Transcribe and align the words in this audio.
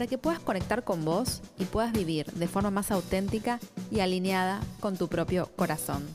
para 0.00 0.08
que 0.08 0.16
puedas 0.16 0.40
conectar 0.40 0.82
con 0.82 1.04
vos 1.04 1.42
y 1.58 1.66
puedas 1.66 1.92
vivir 1.92 2.24
de 2.32 2.48
forma 2.48 2.70
más 2.70 2.90
auténtica 2.90 3.60
y 3.90 4.00
alineada 4.00 4.62
con 4.80 4.96
tu 4.96 5.08
propio 5.08 5.54
corazón. 5.56 6.08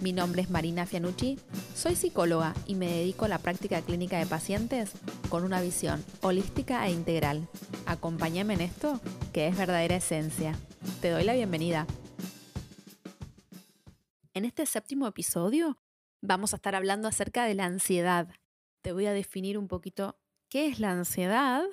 Mi 0.00 0.12
nombre 0.12 0.42
es 0.42 0.48
Marina 0.48 0.86
Fianucci, 0.86 1.36
soy 1.74 1.96
psicóloga 1.96 2.54
y 2.68 2.76
me 2.76 2.86
dedico 2.86 3.24
a 3.24 3.28
la 3.28 3.40
práctica 3.40 3.82
clínica 3.82 4.16
de 4.20 4.26
pacientes 4.26 4.92
con 5.28 5.42
una 5.42 5.60
visión 5.60 6.04
holística 6.20 6.86
e 6.86 6.92
integral. 6.92 7.48
Acompáñame 7.86 8.54
en 8.54 8.60
esto, 8.60 9.00
que 9.32 9.48
es 9.48 9.58
verdadera 9.58 9.96
esencia. 9.96 10.56
Te 11.00 11.10
doy 11.10 11.24
la 11.24 11.34
bienvenida. 11.34 11.88
En 14.34 14.44
este 14.44 14.66
séptimo 14.66 15.08
episodio 15.08 15.78
vamos 16.22 16.52
a 16.52 16.58
estar 16.58 16.76
hablando 16.76 17.08
acerca 17.08 17.44
de 17.44 17.56
la 17.56 17.64
ansiedad. 17.64 18.28
Te 18.82 18.92
voy 18.92 19.06
a 19.06 19.12
definir 19.12 19.58
un 19.58 19.66
poquito 19.66 20.16
qué 20.48 20.68
es 20.68 20.78
la 20.78 20.92
ansiedad 20.92 21.64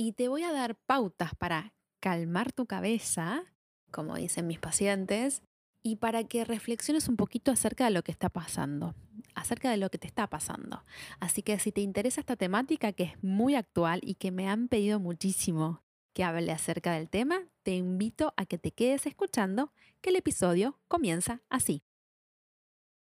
y 0.00 0.12
te 0.12 0.28
voy 0.28 0.44
a 0.44 0.52
dar 0.52 0.76
pautas 0.76 1.34
para 1.34 1.74
calmar 2.00 2.52
tu 2.52 2.64
cabeza, 2.64 3.42
como 3.90 4.16
dicen 4.16 4.46
mis 4.46 4.58
pacientes, 4.58 5.42
y 5.82 5.96
para 5.96 6.24
que 6.24 6.46
reflexiones 6.46 7.06
un 7.06 7.18
poquito 7.18 7.52
acerca 7.52 7.84
de 7.84 7.90
lo 7.90 8.02
que 8.02 8.10
está 8.10 8.30
pasando, 8.30 8.94
acerca 9.34 9.70
de 9.70 9.76
lo 9.76 9.90
que 9.90 9.98
te 9.98 10.06
está 10.06 10.26
pasando. 10.26 10.86
Así 11.18 11.42
que 11.42 11.58
si 11.58 11.70
te 11.70 11.82
interesa 11.82 12.22
esta 12.22 12.36
temática 12.36 12.94
que 12.94 13.02
es 13.02 13.22
muy 13.22 13.54
actual 13.56 14.00
y 14.02 14.14
que 14.14 14.30
me 14.30 14.48
han 14.48 14.68
pedido 14.68 15.00
muchísimo 15.00 15.82
que 16.14 16.24
hable 16.24 16.50
acerca 16.50 16.94
del 16.94 17.10
tema, 17.10 17.42
te 17.62 17.72
invito 17.72 18.32
a 18.38 18.46
que 18.46 18.56
te 18.56 18.70
quedes 18.70 19.04
escuchando, 19.04 19.70
que 20.00 20.08
el 20.08 20.16
episodio 20.16 20.80
comienza 20.88 21.42
así. 21.50 21.82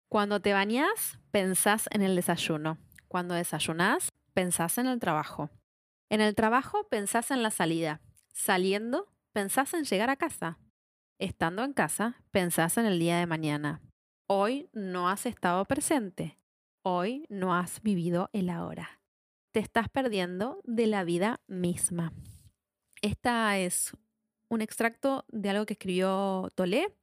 Cuando 0.09 0.39
te 0.39 0.53
bañas, 0.53 1.19
pensás 1.33 1.89
en 1.91 2.03
el 2.03 2.15
desayuno. 2.15 2.79
Cuando 3.09 3.35
desayunás, 3.35 4.13
pensás 4.35 4.79
en 4.79 4.87
el 4.87 5.01
trabajo. 5.01 5.51
En 6.09 6.21
el 6.21 6.35
trabajo, 6.35 6.87
pensás 6.89 7.31
en 7.31 7.43
la 7.43 7.51
salida. 7.51 8.01
Saliendo, 8.33 9.13
pensás 9.33 9.75
en 9.75 9.85
llegar 9.85 10.11
a 10.11 10.17
casa. 10.17 10.59
Estando 11.19 11.65
en 11.65 11.73
casa, 11.73 12.23
pensás 12.31 12.79
en 12.79 12.87
el 12.87 12.99
día 12.99 13.19
de 13.19 13.27
mañana. 13.27 13.81
Hoy 14.29 14.69
no 14.73 15.09
has 15.09 15.27
estado 15.27 15.65
presente. 15.65 16.39
Hoy 16.83 17.27
no 17.29 17.55
has 17.55 17.83
vivido 17.83 18.31
el 18.33 18.51
ahora. 18.51 19.01
Te 19.53 19.61
estás 19.61 19.89
perdiendo 19.89 20.61
de 20.65 20.87
la 20.87 21.05
vida 21.05 21.41
misma. 21.47 22.13
Esta 23.03 23.59
es 23.59 23.97
un 24.49 24.61
extracto 24.61 25.25
de 25.29 25.51
algo 25.51 25.67
que 25.67 25.75
escribió 25.75 26.49
Tolé 26.55 26.95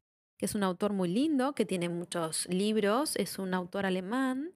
que 0.43 0.45
es 0.47 0.55
un 0.55 0.63
autor 0.63 0.93
muy 0.93 1.09
lindo, 1.09 1.53
que 1.53 1.65
tiene 1.65 1.89
muchos 1.89 2.47
libros, 2.49 3.15
es 3.15 3.39
un 3.39 3.53
autor 3.53 3.85
alemán, 3.85 4.53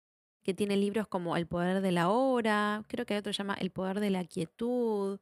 que 0.48 0.54
tiene 0.54 0.78
libros 0.78 1.10
como 1.10 1.36
El 1.36 1.46
poder 1.46 1.82
de 1.82 1.92
la 1.92 2.08
hora, 2.08 2.86
creo 2.88 3.06
que 3.06 3.14
hay 3.14 3.18
otro 3.18 3.32
que 3.32 3.34
se 3.34 3.40
llama 3.40 3.56
El 3.56 3.70
poder 3.70 4.00
de 4.00 4.10
la 4.10 4.24
quietud. 4.24 5.20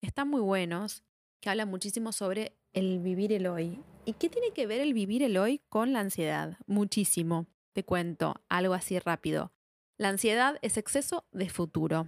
Están 0.00 0.28
muy 0.28 0.40
buenos, 0.40 1.02
que 1.40 1.50
hablan 1.50 1.68
muchísimo 1.68 2.12
sobre 2.12 2.52
el 2.72 3.00
vivir 3.00 3.32
el 3.32 3.48
hoy. 3.48 3.82
¿Y 4.04 4.12
qué 4.12 4.28
tiene 4.28 4.52
que 4.52 4.68
ver 4.68 4.80
el 4.80 4.94
vivir 4.94 5.24
el 5.24 5.38
hoy 5.38 5.60
con 5.70 5.92
la 5.92 5.98
ansiedad? 5.98 6.56
Muchísimo. 6.68 7.48
Te 7.72 7.82
cuento 7.82 8.36
algo 8.48 8.74
así 8.74 8.96
rápido. 9.00 9.50
La 9.98 10.10
ansiedad 10.10 10.56
es 10.62 10.76
exceso 10.76 11.24
de 11.32 11.48
futuro. 11.48 12.06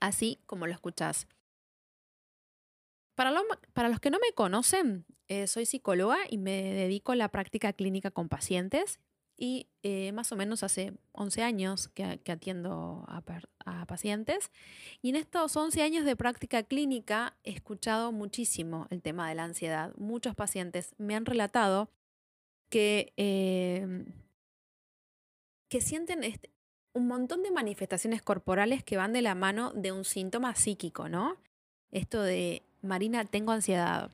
Así 0.00 0.38
como 0.46 0.66
lo 0.66 0.72
escuchás. 0.72 1.28
Para, 3.16 3.32
los 3.32 4.00
que 4.00 4.08
no 4.08 4.18
me 4.18 4.32
conocen, 4.32 5.04
eh, 5.28 5.46
soy 5.46 5.66
psicóloga 5.66 6.20
y 6.30 6.38
me 6.38 6.72
dedico 6.72 7.12
a 7.12 7.16
la 7.16 7.28
práctica 7.28 7.74
clínica 7.74 8.10
con 8.10 8.30
pacientes 8.30 8.98
y 9.40 9.68
eh, 9.82 10.12
más 10.12 10.30
o 10.32 10.36
menos 10.36 10.62
hace 10.62 10.92
11 11.12 11.42
años 11.42 11.88
que, 11.88 12.04
atiendo 12.04 13.06
a, 13.08 13.22
pacientes. 13.86 14.50
Y 15.00 15.08
en 15.08 15.16
estos 15.16 15.56
11 15.56 15.82
años 15.82 16.04
de 16.04 16.14
práctica 16.14 16.62
clínica 16.62 17.36
he 17.42 17.50
escuchado 17.50 18.12
muchísimo 18.12 18.86
el 18.90 19.00
tema 19.00 19.28
de 19.28 19.34
la 19.34 19.44
ansiedad. 19.44 19.94
Muchos 19.96 20.34
pacientes 20.34 20.94
me 20.98 21.16
han 21.16 21.24
relatado 21.24 21.90
que, 22.68 23.14
em, 23.16 24.12
que 25.68 25.80
sienten 25.80 26.22
este, 26.22 26.50
un 26.92 27.08
montón 27.08 27.42
de 27.42 27.50
manifestaciones 27.50 28.20
corporales 28.22 28.84
que 28.84 28.98
van 28.98 29.14
de 29.14 29.22
la 29.22 29.34
mano 29.34 29.72
de 29.72 29.90
un 29.90 30.04
síntoma 30.04 30.54
psíquico, 30.54 31.08
¿no? 31.08 31.38
Esto 31.90 32.22
de 32.22 32.62
Marina, 32.82 33.24
tengo 33.24 33.52
ansiedad. 33.52 34.10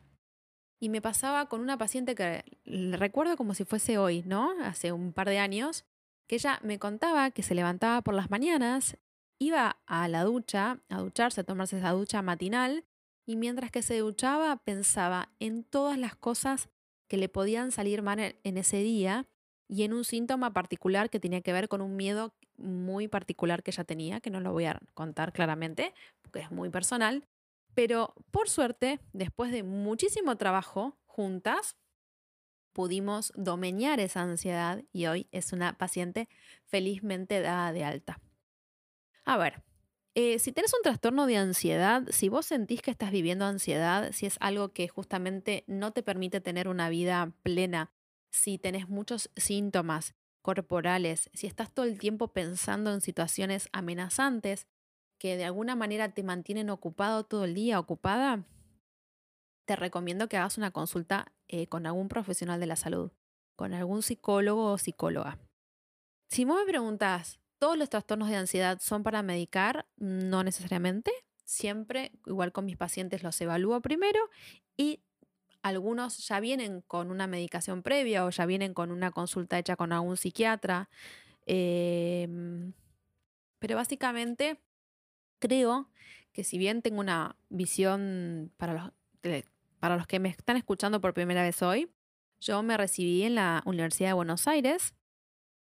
Y 0.81 0.89
me 0.89 1.01
pasaba 1.01 1.49
con 1.49 1.61
una 1.61 1.79
paciente 1.79 2.15
que 2.15 2.45
recuerdo 2.65 3.37
como 3.37 3.55
si 3.55 3.65
fuese 3.65 3.99
hoy, 3.99 4.23
¿no? 4.23 4.53
Hace 4.63 4.93
un 4.93 5.13
par 5.13 5.29
de 5.29 5.39
años, 5.39 5.85
que 6.27 6.37
ella 6.37 6.61
me 6.63 6.79
contaba 6.79 7.31
que 7.31 7.43
se 7.43 7.55
levantaba 7.55 8.03
por 8.03 8.15
las 8.15 8.31
mañanas, 8.31 8.99
iba 9.39 9.79
a 9.87 10.09
la 10.09 10.25
ducha, 10.25 10.81
a 10.89 10.99
ducharse, 10.99 11.41
a 11.41 11.45
tomarse 11.45 11.79
esa 11.79 11.93
ducha 11.93 12.23
matinal, 12.23 12.85
y 13.27 13.37
mientras 13.37 13.71
que 13.71 13.83
se 13.83 13.99
duchaba 13.99 14.57
pensaba 14.57 15.31
en 15.41 15.65
todas 15.65 15.99
las 15.99 16.15
cosas 16.15 16.69
que 17.09 17.17
le 17.17 17.29
podían 17.29 17.73
salir 17.73 18.03
mal 18.03 18.37
en 18.43 18.59
ese 18.59 18.79
día 18.79 19.27
y 19.69 19.83
en 19.83 19.93
un 19.93 20.05
síntoma 20.05 20.53
particular 20.53 21.11
que 21.11 21.21
tenía 21.21 21.41
que 21.41 21.53
ver 21.53 21.69
con 21.69 21.81
un 21.81 21.97
miedo 21.97 22.35
muy 22.57 23.09
particular 23.09 23.63
que 23.63 23.71
ella 23.73 23.85
tenía, 23.85 24.21
que 24.21 24.31
no 24.31 24.41
lo 24.41 24.53
voy 24.53 24.67
a 24.67 24.81
contar 24.95 25.33
claramente, 25.33 25.93
porque 26.23 26.41
es 26.41 26.51
muy 26.51 26.71
personal, 26.71 27.25
pero 27.77 28.15
por 28.31 28.49
suerte, 28.49 29.01
después 29.13 29.53
de 29.53 29.63
muchísimo 29.63 30.37
trabajo 30.37 30.97
juntas, 31.05 31.77
pudimos 32.73 33.35
domeñar 33.37 34.01
esa 34.01 34.23
ansiedad 34.23 34.83
y 34.95 35.07
hoy 35.07 35.29
es 35.31 35.53
una 35.53 35.77
paciente 35.77 36.27
felizmente 36.65 37.43
dada 37.43 37.75
de 37.75 37.85
alta. 37.85 38.19
A 39.27 39.37
ver, 39.37 39.63
eh, 40.15 40.39
si 40.39 40.53
tienes 40.53 40.73
un 40.73 40.81
trastorno 40.83 41.27
de 41.27 41.37
ansiedad, 41.37 42.05
si 42.09 42.31
vos 42.31 42.47
sentís 42.47 42.81
que 42.81 42.91
estás 42.91 43.11
viviendo 43.11 43.45
ansiedad, 43.45 44.11
si 44.13 44.25
es 44.25 44.39
algo 44.41 44.71
que 44.71 44.89
justamente 44.89 45.63
no 45.67 45.93
te 45.93 46.03
permite 46.03 46.41
tener 46.41 46.69
una 46.69 46.89
vida 46.89 47.35
plena, 47.43 47.93
si 48.31 48.57
tenés 48.57 48.89
muchos 48.89 49.31
síntomas 49.37 50.15
corporales, 50.41 51.29
si 51.35 51.47
estás 51.47 51.71
todo 51.75 51.85
el 51.85 51.99
tiempo 51.99 52.33
pensando 52.33 52.95
en 52.95 53.03
situaciones 53.03 53.69
amenazantes, 53.73 54.67
que 55.19 55.37
de 55.37 55.45
alguna 55.45 55.77
manera 55.77 56.11
te 56.11 56.23
mantienen 56.23 56.71
ocupado 56.71 57.25
todo 57.25 57.45
el 57.45 57.55
día, 57.55 57.79
ocupada, 57.79 58.45
te 59.65 59.77
recomiendo 59.77 60.29
que 60.29 60.37
hagas 60.37 60.59
una 60.59 60.71
consulta 60.71 61.33
eh, 61.49 61.67
con 61.67 61.87
algún 61.87 62.09
profesional 62.09 62.61
de 62.61 62.67
la 62.67 62.77
salud, 62.77 63.11
con 63.57 63.75
algún 63.75 64.03
psicólogo 64.03 64.73
o 64.73 64.79
psicóloga. 64.79 65.39
Si 66.29 66.45
vos 66.45 66.59
me 66.59 66.71
preguntas, 66.71 67.41
¿todos 67.59 67.77
los 67.77 67.91
trastornos 67.91 68.29
de 68.29 68.37
ansiedad 68.37 68.79
son 68.81 69.03
para 69.03 69.23
medicar? 69.23 69.87
No 69.97 70.45
necesariamente. 70.45 71.13
Siempre, 71.45 72.13
igual 72.27 72.53
con 72.53 72.65
mis 72.65 72.77
pacientes, 72.77 73.23
los 73.23 73.41
evalúo 73.41 73.81
primero 73.81 74.19
y 74.77 75.01
algunos 75.63 76.27
ya 76.27 76.41
vienen 76.41 76.81
con 76.83 77.11
una 77.11 77.27
medicación 77.27 77.83
previa 77.83 78.25
o 78.25 78.31
ya 78.31 78.47
vienen 78.47 78.75
con 78.75 78.91
una 78.91 79.11
consulta 79.11 79.59
hecha 79.59 79.77
con 79.77 79.93
algún 79.93 80.17
psiquiatra. 80.17 80.89
Em, 81.45 82.73
pero 83.59 83.77
básicamente 83.77 84.61
creo 85.39 85.91
que 86.33 86.45
si 86.45 86.59
bien 86.59 86.83
tengo 86.83 87.01
una 87.01 87.37
visión 87.49 88.53
para 88.57 88.73
los, 88.75 89.43
para 89.81 89.97
los 89.97 90.07
que 90.07 90.19
me 90.19 90.29
están 90.29 90.57
escuchando 90.57 91.01
por 91.01 91.15
primera 91.15 91.43
vez 91.43 91.63
hoy, 91.63 91.91
yo 92.41 92.63
me 92.63 92.77
recibí 92.77 93.23
en 93.23 93.35
la 93.35 93.63
Universidad 93.65 94.11
de 94.11 94.15
Buenos 94.15 94.47
Aires. 94.47 94.95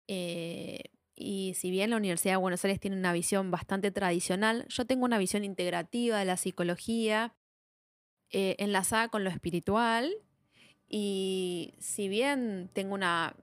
Eh, 0.09 0.85
y 1.15 1.55
si 1.55 1.71
bien 1.71 1.91
la 1.91 1.97
Universidad 1.97 2.35
de 2.35 2.39
Buenos 2.39 2.65
Aires 2.65 2.81
tiene 2.81 2.97
una 2.97 3.13
visión 3.13 3.51
bastante 3.51 3.91
tradicional, 3.91 4.67
yo 4.69 4.87
tengo 4.87 5.05
una 5.05 5.19
visión 5.19 5.45
integrativa 5.45 6.19
de 6.19 6.25
la 6.25 6.37
psicología 6.37 7.35
eh, 8.31 8.57
enlazada 8.59 9.09
con 9.09 9.25
lo 9.25 9.31
espiritual. 9.31 10.13
Y 10.89 11.75
si 11.79 12.09
bien 12.09 12.71
tengo 12.73 12.95
una 12.95 13.37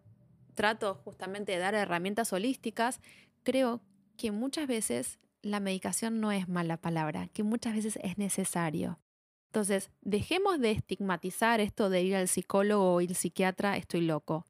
trato 0.54 0.96
justamente 0.96 1.54
de 1.54 1.58
dar 1.58 1.74
herramientas 1.74 2.31
holísticas, 2.31 3.02
creo 3.44 3.81
que 4.18 4.31
muchas 4.31 4.68
veces 4.68 5.19
la 5.44 5.60
medicación 5.60 6.19
no 6.19 6.31
es 6.31 6.48
mala 6.48 6.78
palabra, 6.78 7.28
que 7.28 7.44
muchas 7.44 7.75
veces 7.75 8.00
es 8.01 8.18
necesario. 8.18 9.00
Entonces, 9.48 9.92
dejemos 10.01 10.60
de 10.60 10.72
estigmatizar 10.72 11.60
esto 11.60 11.90
de 11.90 12.01
ir 12.01 12.16
al 12.16 12.28
psicólogo 12.28 12.95
o 12.95 13.01
ir 13.01 13.12
al 13.12 13.16
psiquiatra, 13.16 13.78
estoy 13.78 14.01
loco. 14.01 14.45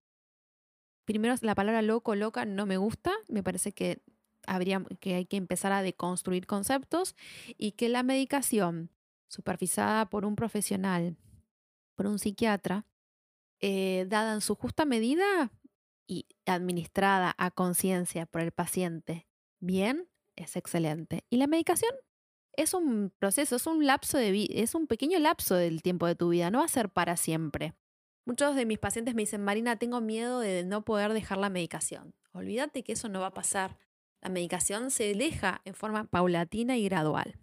Primero, 1.04 1.36
la 1.42 1.56
palabra 1.56 1.82
loco, 1.82 2.16
loca, 2.16 2.46
no 2.46 2.66
me 2.66 2.78
gusta. 2.78 3.12
Me 3.28 3.44
parece 3.44 3.74
que, 3.74 4.02
habría, 4.48 4.82
que 5.02 5.16
hay 5.16 5.26
que 5.26 5.36
empezar 5.36 5.74
a 5.74 5.82
deconstruir 5.82 6.48
conceptos 6.48 7.16
y 7.58 7.74
que 7.74 7.90
la 7.90 8.04
medicación 8.04 8.92
supervisada 9.28 10.10
por 10.10 10.26
un 10.26 10.36
profesional, 10.36 11.18
por 11.96 12.08
un 12.08 12.20
psiquiatra, 12.20 12.86
eh, 13.60 14.06
dada 14.08 14.36
en 14.36 14.42
su 14.42 14.56
justa 14.56 14.86
medida 14.86 15.52
y 16.08 16.28
administrada 16.46 17.34
a 17.38 17.52
conciencia 17.52 18.26
por 18.26 18.42
el 18.42 18.52
paciente 18.52 19.28
bien, 19.60 20.08
es 20.36 20.56
excelente. 20.56 21.26
Y 21.30 21.38
la 21.38 21.48
medicación 21.48 21.92
es 22.56 22.74
un 22.74 23.12
proceso, 23.18 23.56
es 23.56 23.68
un 23.68 23.86
lapso 23.86 24.18
de 24.18 24.48
es 24.52 24.76
un 24.76 24.88
pequeño 24.88 25.20
lapso 25.20 25.56
del 25.56 25.82
tiempo 25.82 26.06
de 26.08 26.16
tu 26.16 26.30
vida, 26.30 26.52
no 26.52 26.60
va 26.60 26.66
a 26.66 26.70
ser 26.70 26.90
para 26.90 27.18
siempre. 27.18 27.74
Muchos 28.26 28.56
de 28.56 28.66
mis 28.66 28.80
pacientes 28.80 29.16
me 29.16 29.24
dicen, 29.24 29.44
Marina, 29.44 29.78
tengo 29.78 30.00
miedo 30.00 30.40
de 30.40 30.64
no 30.64 30.86
poder 30.86 31.12
dejar 31.14 31.38
la 31.40 31.50
medicación. 31.50 32.16
Olvídate 32.32 32.84
que 32.84 32.94
eso 32.94 33.10
no 33.10 33.20
va 33.20 33.28
a 33.28 33.34
pasar. 33.34 33.78
La 34.22 34.30
medicación 34.30 34.92
se 34.92 35.14
deja 35.14 35.62
en 35.66 35.74
forma 35.74 36.06
paulatina 36.06 36.78
y 36.78 36.86
gradual. 36.86 37.38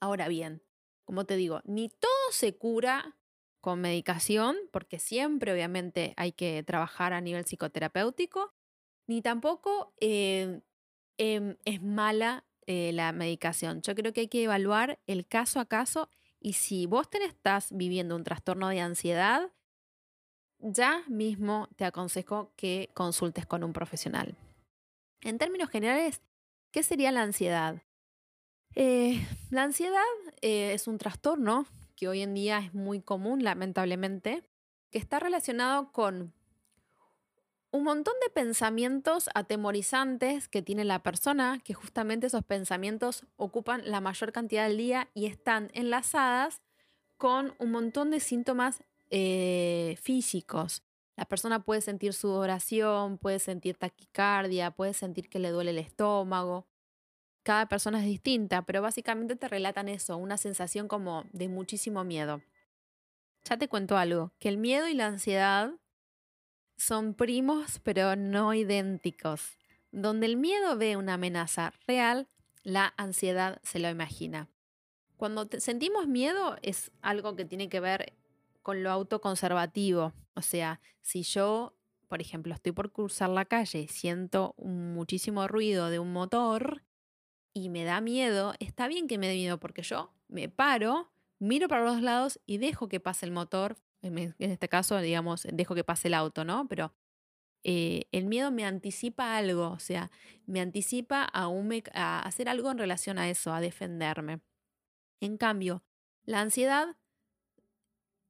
Ahora 0.00 0.26
bien, 0.26 0.62
como 1.04 1.24
te 1.24 1.36
digo, 1.36 1.60
ni 1.64 1.88
todo 1.88 2.10
se 2.32 2.56
cura 2.56 3.16
con 3.60 3.80
medicación, 3.80 4.56
porque 4.72 4.98
siempre 4.98 5.52
obviamente 5.52 6.14
hay 6.16 6.32
que 6.32 6.62
trabajar 6.64 7.12
a 7.12 7.20
nivel 7.20 7.44
psicoterapéutico, 7.44 8.52
ni 9.06 9.22
tampoco 9.22 9.94
eh, 10.00 10.62
em, 11.18 11.56
es 11.64 11.82
mala 11.82 12.44
eh, 12.66 12.92
la 12.92 13.12
medicación. 13.12 13.82
Yo 13.82 13.94
creo 13.94 14.12
que 14.12 14.22
hay 14.22 14.28
que 14.28 14.44
evaluar 14.44 14.98
el 15.06 15.26
caso 15.26 15.60
a 15.60 15.66
caso 15.66 16.08
y 16.40 16.54
si 16.54 16.86
vos 16.86 17.08
te 17.08 17.24
estás 17.24 17.68
viviendo 17.70 18.16
un 18.16 18.24
trastorno 18.24 18.68
de 18.68 18.80
ansiedad, 18.80 19.50
ya 20.58 21.02
mismo 21.08 21.68
te 21.76 21.84
aconsejo 21.84 22.52
que 22.56 22.90
consultes 22.94 23.46
con 23.46 23.62
un 23.62 23.72
profesional. 23.72 24.36
En 25.22 25.38
términos 25.38 25.70
generales, 25.70 26.22
¿qué 26.70 26.82
sería 26.82 27.12
la 27.12 27.22
ansiedad? 27.22 27.82
Eh, 28.74 29.26
la 29.50 29.62
ansiedad 29.62 30.02
eh, 30.42 30.72
es 30.72 30.86
un 30.86 30.98
trastorno 30.98 31.66
que 31.96 32.08
hoy 32.08 32.22
en 32.22 32.34
día 32.34 32.58
es 32.58 32.74
muy 32.74 33.00
común, 33.00 33.42
lamentablemente, 33.42 34.42
que 34.90 34.98
está 34.98 35.18
relacionado 35.18 35.92
con 35.92 36.34
un 37.76 37.84
montón 37.84 38.14
de 38.22 38.30
pensamientos 38.30 39.28
atemorizantes 39.34 40.48
que 40.48 40.62
tiene 40.62 40.84
la 40.86 41.02
persona, 41.02 41.60
que 41.62 41.74
justamente 41.74 42.28
esos 42.28 42.42
pensamientos 42.42 43.26
ocupan 43.36 43.82
la 43.84 44.00
mayor 44.00 44.32
cantidad 44.32 44.66
del 44.66 44.78
día 44.78 45.10
y 45.12 45.26
están 45.26 45.70
enlazadas 45.74 46.62
con 47.18 47.54
un 47.58 47.72
montón 47.72 48.10
de 48.10 48.20
síntomas 48.20 48.82
eh, 49.10 49.98
físicos. 50.00 50.84
La 51.16 51.26
persona 51.26 51.64
puede 51.64 51.82
sentir 51.82 52.14
sudoración, 52.14 53.18
puede 53.18 53.40
sentir 53.40 53.76
taquicardia, 53.76 54.70
puede 54.70 54.94
sentir 54.94 55.28
que 55.28 55.38
le 55.38 55.50
duele 55.50 55.72
el 55.72 55.78
estómago. 55.78 56.66
Cada 57.42 57.66
persona 57.66 57.98
es 57.98 58.06
distinta, 58.06 58.62
pero 58.62 58.80
básicamente 58.80 59.36
te 59.36 59.48
relatan 59.48 59.90
eso, 59.90 60.16
una 60.16 60.38
sensación 60.38 60.88
como 60.88 61.24
de 61.32 61.48
muchísimo 61.48 62.04
miedo. 62.04 62.40
Ya 63.44 63.58
te 63.58 63.68
cuento 63.68 63.98
algo, 63.98 64.32
que 64.38 64.48
el 64.48 64.56
miedo 64.56 64.88
y 64.88 64.94
la 64.94 65.08
ansiedad 65.08 65.74
son 66.76 67.14
primos 67.14 67.80
pero 67.82 68.16
no 68.16 68.54
idénticos. 68.54 69.58
Donde 69.92 70.26
el 70.26 70.36
miedo 70.36 70.76
ve 70.76 70.96
una 70.96 71.14
amenaza 71.14 71.72
real, 71.86 72.28
la 72.62 72.94
ansiedad 72.96 73.60
se 73.62 73.78
lo 73.78 73.88
imagina. 73.88 74.48
Cuando 75.16 75.48
sentimos 75.58 76.06
miedo 76.06 76.56
es 76.62 76.90
algo 77.00 77.36
que 77.36 77.44
tiene 77.44 77.68
que 77.68 77.80
ver 77.80 78.12
con 78.62 78.82
lo 78.82 78.90
autoconservativo. 78.90 80.12
O 80.34 80.42
sea, 80.42 80.80
si 81.00 81.22
yo, 81.22 81.74
por 82.08 82.20
ejemplo, 82.20 82.52
estoy 82.52 82.72
por 82.72 82.92
cruzar 82.92 83.30
la 83.30 83.44
calle 83.44 83.80
y 83.80 83.88
siento 83.88 84.54
muchísimo 84.58 85.48
ruido 85.48 85.88
de 85.88 85.98
un 85.98 86.12
motor 86.12 86.82
y 87.54 87.70
me 87.70 87.84
da 87.84 88.00
miedo, 88.00 88.54
está 88.58 88.88
bien 88.88 89.06
que 89.06 89.16
me 89.16 89.28
dé 89.28 89.34
miedo 89.34 89.58
porque 89.58 89.82
yo 89.82 90.12
me 90.28 90.48
paro, 90.48 91.10
miro 91.38 91.68
para 91.68 91.84
los 91.84 92.02
lados 92.02 92.40
y 92.44 92.58
dejo 92.58 92.88
que 92.88 93.00
pase 93.00 93.24
el 93.24 93.32
motor, 93.32 93.78
en 94.02 94.34
este 94.38 94.68
caso, 94.68 94.98
digamos, 95.00 95.46
dejo 95.52 95.74
que 95.74 95.84
pase 95.84 96.08
el 96.08 96.14
auto, 96.14 96.44
¿no? 96.44 96.68
Pero 96.68 96.94
eh, 97.64 98.06
el 98.12 98.26
miedo 98.26 98.50
me 98.52 98.64
anticipa 98.64 99.36
algo, 99.36 99.70
o 99.70 99.78
sea, 99.78 100.10
me 100.46 100.60
anticipa 100.60 101.28
a, 101.32 101.48
a 101.94 102.20
hacer 102.20 102.48
algo 102.48 102.70
en 102.70 102.78
relación 102.78 103.18
a 103.18 103.28
eso, 103.28 103.52
a 103.52 103.60
defenderme. 103.60 104.40
En 105.20 105.36
cambio, 105.36 105.82
la 106.24 106.40
ansiedad 106.40 106.96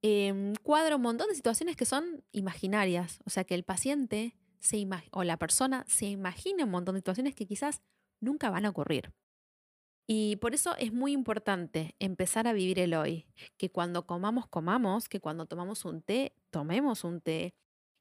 eh, 0.01 0.53
cuadra 0.63 0.95
un 0.95 1.01
montón 1.01 1.27
de 1.29 1.35
situaciones 1.35 1.75
que 1.75 1.85
son 1.85 2.23
imaginarias, 2.31 3.19
o 3.25 3.29
sea, 3.29 3.43
que 3.43 3.55
el 3.55 3.63
paciente 3.63 4.35
se 4.59 4.87
o 5.11 5.23
la 5.23 5.37
persona 5.37 5.85
se 5.87 6.07
imagina 6.07 6.65
un 6.65 6.71
montón 6.71 6.95
de 6.95 7.01
situaciones 7.01 7.35
que 7.35 7.45
quizás 7.45 7.81
nunca 8.19 8.49
van 8.49 8.65
a 8.65 8.69
ocurrir. 8.69 9.13
Y 10.09 10.37
por 10.37 10.53
eso 10.53 10.75
es 10.77 10.93
muy 10.93 11.11
importante 11.11 11.93
empezar 11.99 12.47
a 12.47 12.53
vivir 12.53 12.79
el 12.79 12.93
hoy, 12.93 13.25
que 13.57 13.69
cuando 13.69 14.07
comamos, 14.07 14.47
comamos, 14.47 15.09
que 15.09 15.19
cuando 15.19 15.45
tomamos 15.45 15.83
un 15.83 16.01
té, 16.01 16.33
tomemos 16.49 17.03
un 17.03 17.19
té. 17.19 17.53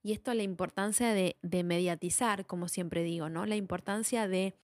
Y 0.05 0.13
esto 0.13 0.31
es 0.31 0.37
la 0.37 0.45
importancia 0.45 1.13
de, 1.13 1.37
de 1.43 1.65
mediatizar, 1.65 2.47
como 2.47 2.69
siempre 2.69 3.03
digo, 3.03 3.29
¿no? 3.29 3.45
La 3.45 3.57
importancia 3.57 4.29
de 4.29 4.55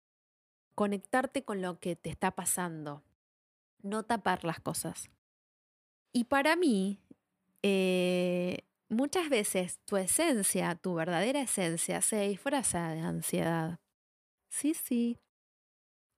conectarte 0.77 1.45
con 1.45 1.61
lo 1.63 1.81
que 1.81 1.97
te 1.97 2.11
está 2.11 2.31
pasando, 2.31 3.03
no 3.83 4.05
tapar 4.05 4.45
las 4.45 4.61
cosas. 4.61 5.11
Y 6.13 6.25
para 6.25 6.55
mí, 6.55 7.01
eh, 7.63 8.59
muchas 8.89 9.29
veces 9.29 9.79
tu 9.85 9.97
esencia, 9.97 10.75
tu 10.77 10.95
verdadera 10.95 11.41
esencia, 11.41 12.03
se 12.03 12.29
disfraza 12.29 12.91
de 12.91 13.01
ansiedad. 13.01 13.81
Sí, 14.49 14.75
sí, 14.75 15.19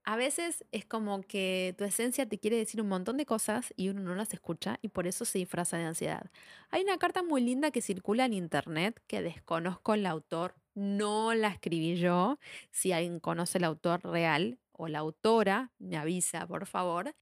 a 0.05 0.17
veces 0.17 0.65
es 0.71 0.85
como 0.85 1.23
que 1.23 1.75
tu 1.79 1.85
esencia 1.85 2.27
te 2.29 2.39
quiere 2.39 2.57
decir 2.57 2.81
un 2.81 2.89
montón 2.89 3.17
de 3.17 3.27
cosas 3.27 3.73
y 3.77 3.89
uno 3.89 4.03
no 4.03 4.15
las 4.15 4.33
escucha 4.35 4.79
y 4.83 4.89
por 4.89 5.07
eso 5.07 5.25
se 5.25 5.39
disfraza 5.39 5.79
de 5.79 5.85
ansiedad. 5.85 6.31
Hay 6.71 6.83
una 6.83 6.99
carta 6.99 7.23
muy 7.23 7.41
linda 7.43 7.71
que 7.71 7.81
circula 7.81 8.27
en 8.27 8.35
internet 8.35 9.01
que 9.07 9.23
desconozco 9.23 9.95
el 9.95 10.07
autor, 10.07 10.55
no 10.75 11.35
la 11.35 11.49
escribí 11.49 11.97
yo. 11.97 12.39
Si 12.71 12.93
alguien 12.93 13.19
conoce 13.21 13.59
el 13.59 13.65
autor 13.65 14.05
real 14.05 14.59
o 14.73 14.89
la 14.89 14.99
autora, 14.99 15.73
me 15.79 15.97
avisa, 15.97 16.47
por 16.47 16.67
favor. 16.67 17.15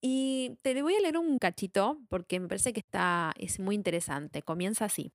Y 0.00 0.58
te 0.62 0.80
voy 0.82 0.94
a 0.94 1.00
leer 1.00 1.18
un 1.18 1.38
cachito 1.38 1.98
porque 2.08 2.38
me 2.38 2.48
parece 2.48 2.72
que 2.72 2.80
está, 2.80 3.32
es 3.38 3.58
muy 3.58 3.74
interesante. 3.74 4.42
Comienza 4.42 4.84
así. 4.84 5.12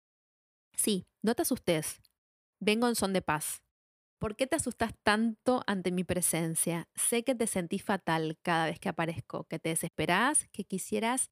Sí, 0.75 1.05
no 1.21 1.36
te 1.36 1.43
asustes. 1.43 2.01
Vengo 2.60 2.88
en 2.88 2.95
son 2.95 3.13
de 3.13 3.21
paz. 3.21 3.62
¿Por 4.21 4.35
qué 4.35 4.45
te 4.45 4.55
asustas 4.55 4.93
tanto 5.01 5.63
ante 5.65 5.91
mi 5.91 6.03
presencia? 6.03 6.87
Sé 6.93 7.23
que 7.23 7.33
te 7.33 7.47
sentís 7.47 7.83
fatal 7.83 8.37
cada 8.43 8.67
vez 8.67 8.79
que 8.79 8.87
aparezco, 8.87 9.45
que 9.45 9.57
te 9.57 9.69
desesperás, 9.69 10.47
que 10.51 10.63
quisieras, 10.63 11.31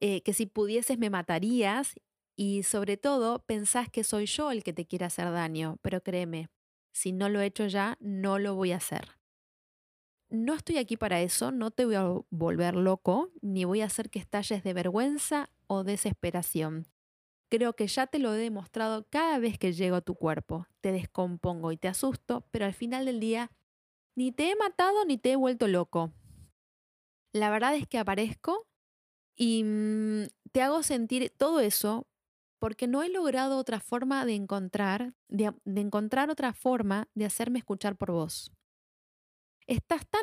eh, 0.00 0.20
que 0.22 0.32
si 0.32 0.46
pudieses 0.46 0.98
me 0.98 1.10
matarías 1.10 1.94
y 2.36 2.64
sobre 2.64 2.96
todo 2.96 3.44
pensás 3.46 3.88
que 3.88 4.02
soy 4.02 4.26
yo 4.26 4.50
el 4.50 4.64
que 4.64 4.72
te 4.72 4.84
quiere 4.84 5.04
hacer 5.04 5.30
daño, 5.30 5.78
pero 5.80 6.02
créeme, 6.02 6.48
si 6.92 7.12
no 7.12 7.28
lo 7.28 7.40
he 7.40 7.46
hecho 7.46 7.68
ya, 7.68 7.96
no 8.00 8.40
lo 8.40 8.56
voy 8.56 8.72
a 8.72 8.78
hacer. 8.78 9.12
No 10.28 10.54
estoy 10.54 10.78
aquí 10.78 10.96
para 10.96 11.20
eso, 11.20 11.52
no 11.52 11.70
te 11.70 11.84
voy 11.84 11.94
a 11.94 12.08
volver 12.30 12.74
loco, 12.74 13.30
ni 13.42 13.64
voy 13.64 13.82
a 13.82 13.86
hacer 13.86 14.10
que 14.10 14.18
estalles 14.18 14.64
de 14.64 14.72
vergüenza 14.74 15.50
o 15.68 15.84
desesperación. 15.84 16.88
Creo 17.50 17.74
que 17.74 17.86
ya 17.86 18.06
te 18.06 18.18
lo 18.18 18.34
he 18.34 18.38
demostrado 18.38 19.06
cada 19.10 19.38
vez 19.38 19.58
que 19.58 19.72
llego 19.72 19.96
a 19.96 20.00
tu 20.00 20.14
cuerpo. 20.14 20.66
Te 20.80 20.92
descompongo 20.92 21.72
y 21.72 21.76
te 21.76 21.88
asusto, 21.88 22.46
pero 22.50 22.64
al 22.64 22.74
final 22.74 23.04
del 23.04 23.20
día 23.20 23.50
ni 24.16 24.32
te 24.32 24.50
he 24.50 24.56
matado 24.56 25.04
ni 25.04 25.18
te 25.18 25.32
he 25.32 25.36
vuelto 25.36 25.68
loco. 25.68 26.12
La 27.32 27.50
verdad 27.50 27.74
es 27.74 27.86
que 27.86 27.98
aparezco 27.98 28.66
y 29.36 29.64
mm, 29.64 30.24
te 30.52 30.62
hago 30.62 30.82
sentir 30.82 31.30
todo 31.36 31.60
eso 31.60 32.06
porque 32.60 32.86
no 32.86 33.02
he 33.02 33.08
logrado 33.08 33.58
otra 33.58 33.80
forma 33.80 34.24
de 34.24 34.34
encontrar, 34.34 35.14
de, 35.28 35.52
de 35.64 35.80
encontrar 35.80 36.30
otra 36.30 36.54
forma 36.54 37.08
de 37.14 37.26
hacerme 37.26 37.58
escuchar 37.58 37.96
por 37.96 38.12
vos. 38.12 38.52
Estás 39.66 40.06
tan 40.06 40.22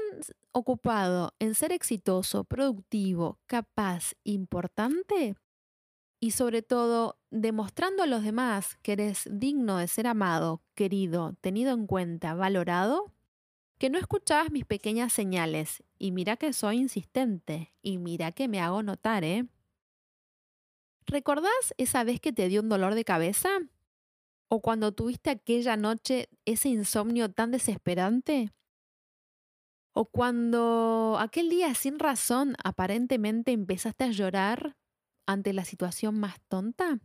ocupado 0.51 1.33
en 1.39 1.55
ser 1.55 1.71
exitoso, 1.71 2.43
productivo, 2.43 3.39
capaz, 3.47 4.13
importante, 4.23 5.35
y 6.23 6.31
sobre 6.31 6.61
todo 6.61 7.19
demostrando 7.31 8.03
a 8.03 8.05
los 8.05 8.23
demás 8.23 8.77
que 8.83 8.91
eres 8.93 9.27
digno 9.29 9.77
de 9.77 9.87
ser 9.87 10.05
amado, 10.05 10.61
querido, 10.75 11.35
tenido 11.41 11.73
en 11.73 11.87
cuenta, 11.87 12.35
valorado, 12.35 13.11
que 13.79 13.89
no 13.89 13.97
escuchabas 13.97 14.51
mis 14.51 14.63
pequeñas 14.63 15.11
señales 15.11 15.83
y 15.97 16.11
mira 16.11 16.37
que 16.37 16.53
soy 16.53 16.77
insistente 16.77 17.73
y 17.81 17.97
mira 17.97 18.31
que 18.33 18.47
me 18.47 18.61
hago 18.61 18.83
notar, 18.83 19.23
¿eh? 19.23 19.47
¿Recordás 21.07 21.73
esa 21.77 22.03
vez 22.03 22.21
que 22.21 22.31
te 22.31 22.47
dio 22.47 22.61
un 22.61 22.69
dolor 22.69 22.93
de 22.93 23.03
cabeza? 23.03 23.49
¿O 24.47 24.61
cuando 24.61 24.91
tuviste 24.91 25.31
aquella 25.31 25.75
noche 25.75 26.29
ese 26.45 26.69
insomnio 26.69 27.31
tan 27.31 27.49
desesperante? 27.49 28.53
¿O 29.93 30.05
cuando 30.05 31.17
aquel 31.19 31.49
día 31.49 31.73
sin 31.73 31.97
razón 31.97 32.55
aparentemente 32.63 33.53
empezaste 33.53 34.03
a 34.03 34.11
llorar 34.11 34.77
ante 35.31 35.53
la 35.53 35.65
situación 35.65 36.19
más 36.19 36.39
tonta? 36.47 36.99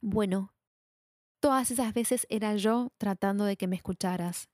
Bueno, 0.00 0.54
todas 1.40 1.70
esas 1.70 1.94
veces 1.94 2.26
era 2.30 2.56
yo 2.56 2.92
tratando 2.98 3.44
de 3.44 3.56
que 3.56 3.66
me 3.66 3.76
escucharas, 3.76 4.48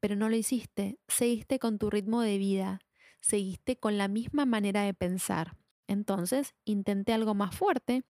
pero 0.00 0.16
no 0.16 0.28
lo 0.28 0.36
hiciste, 0.36 0.98
seguiste 1.08 1.58
con 1.58 1.78
tu 1.78 1.90
ritmo 1.90 2.22
de 2.22 2.38
vida, 2.38 2.80
seguiste 3.20 3.78
con 3.78 3.98
la 3.98 4.08
misma 4.08 4.46
manera 4.46 4.82
de 4.82 4.94
pensar. 4.94 5.56
Entonces 5.86 6.54
intenté 6.64 7.12
algo 7.12 7.34
más 7.34 7.54
fuerte 7.54 8.04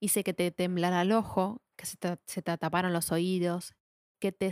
Hice 0.00 0.24
que 0.24 0.34
te 0.34 0.50
temblara 0.50 1.02
el 1.02 1.12
ojo, 1.12 1.62
que 1.76 1.86
se 1.86 1.96
te, 1.96 2.18
se 2.26 2.42
te 2.42 2.56
taparon 2.58 2.92
los 2.92 3.12
oídos, 3.12 3.74
que 4.20 4.32
te 4.32 4.50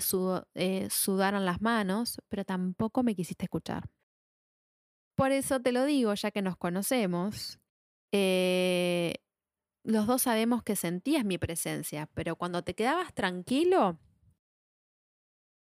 eh, 0.55 0.89
sudaran 0.91 1.45
las 1.45 1.61
manos, 1.61 2.21
pero 2.29 2.45
tampoco 2.45 3.03
me 3.03 3.15
quisiste 3.15 3.45
escuchar. 3.45 3.91
Por 5.15 5.33
eso 5.33 5.61
te 5.61 5.73
lo 5.73 5.85
digo, 5.85 6.15
ya 6.15 6.31
que 6.31 6.43
nos 6.43 6.57
conocemos, 6.57 7.59
eh, 8.13 9.15
los 9.83 10.07
dos 10.07 10.23
sabemos 10.23 10.63
que 10.63 10.77
sentías 10.77 11.25
mi 11.25 11.39
presencia, 11.39 12.09
pero 12.15 12.37
cuando 12.37 12.63
te 12.63 12.75
quedabas 12.75 13.13
tranquilo 13.15 13.99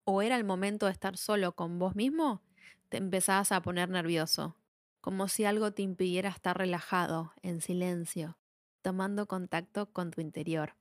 o 0.03 0.21
era 0.21 0.35
el 0.35 0.43
momento 0.43 0.87
de 0.87 0.91
estar 0.91 1.17
solo 1.17 1.55
con 1.55 1.79
vos 1.79 1.95
mismo, 1.95 2.41
te 2.89 2.97
empezabas 2.97 3.51
a 3.51 3.61
poner 3.61 3.89
nervioso, 3.89 4.57
como 4.99 5.27
si 5.27 5.45
algo 5.45 5.71
te 5.71 5.81
impidiera 5.81 6.29
estar 6.29 6.57
relajado, 6.57 7.33
en 7.41 7.61
silencio, 7.61 8.37
tomando 8.81 9.27
contacto 9.27 9.91
con 9.93 10.11
tu 10.11 10.21
interior. 10.21 10.75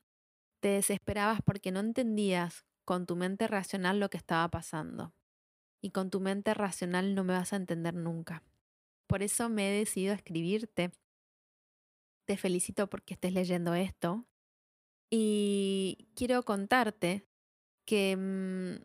Te 0.60 0.68
desesperabas 0.68 1.40
porque 1.42 1.70
no 1.70 1.80
entendías 1.80 2.64
con 2.84 3.06
tu 3.06 3.16
mente 3.16 3.46
racional 3.46 4.00
lo 4.00 4.10
que 4.10 4.16
estaba 4.16 4.48
pasando. 4.48 5.14
Y 5.80 5.90
con 5.90 6.10
tu 6.10 6.20
mente 6.20 6.52
racional 6.52 7.14
no 7.14 7.24
me 7.24 7.32
vas 7.32 7.52
a 7.52 7.56
entender 7.56 7.94
nunca. 7.94 8.42
Por 9.06 9.22
eso 9.22 9.48
me 9.48 9.70
he 9.70 9.78
decidido 9.78 10.12
a 10.12 10.16
escribirte. 10.16 10.92
Te 12.30 12.36
felicito 12.36 12.88
porque 12.88 13.14
estés 13.14 13.32
leyendo 13.32 13.74
esto. 13.74 14.24
Y 15.10 16.06
quiero 16.14 16.44
contarte 16.44 17.26
que 17.84 18.16
mm, 18.16 18.84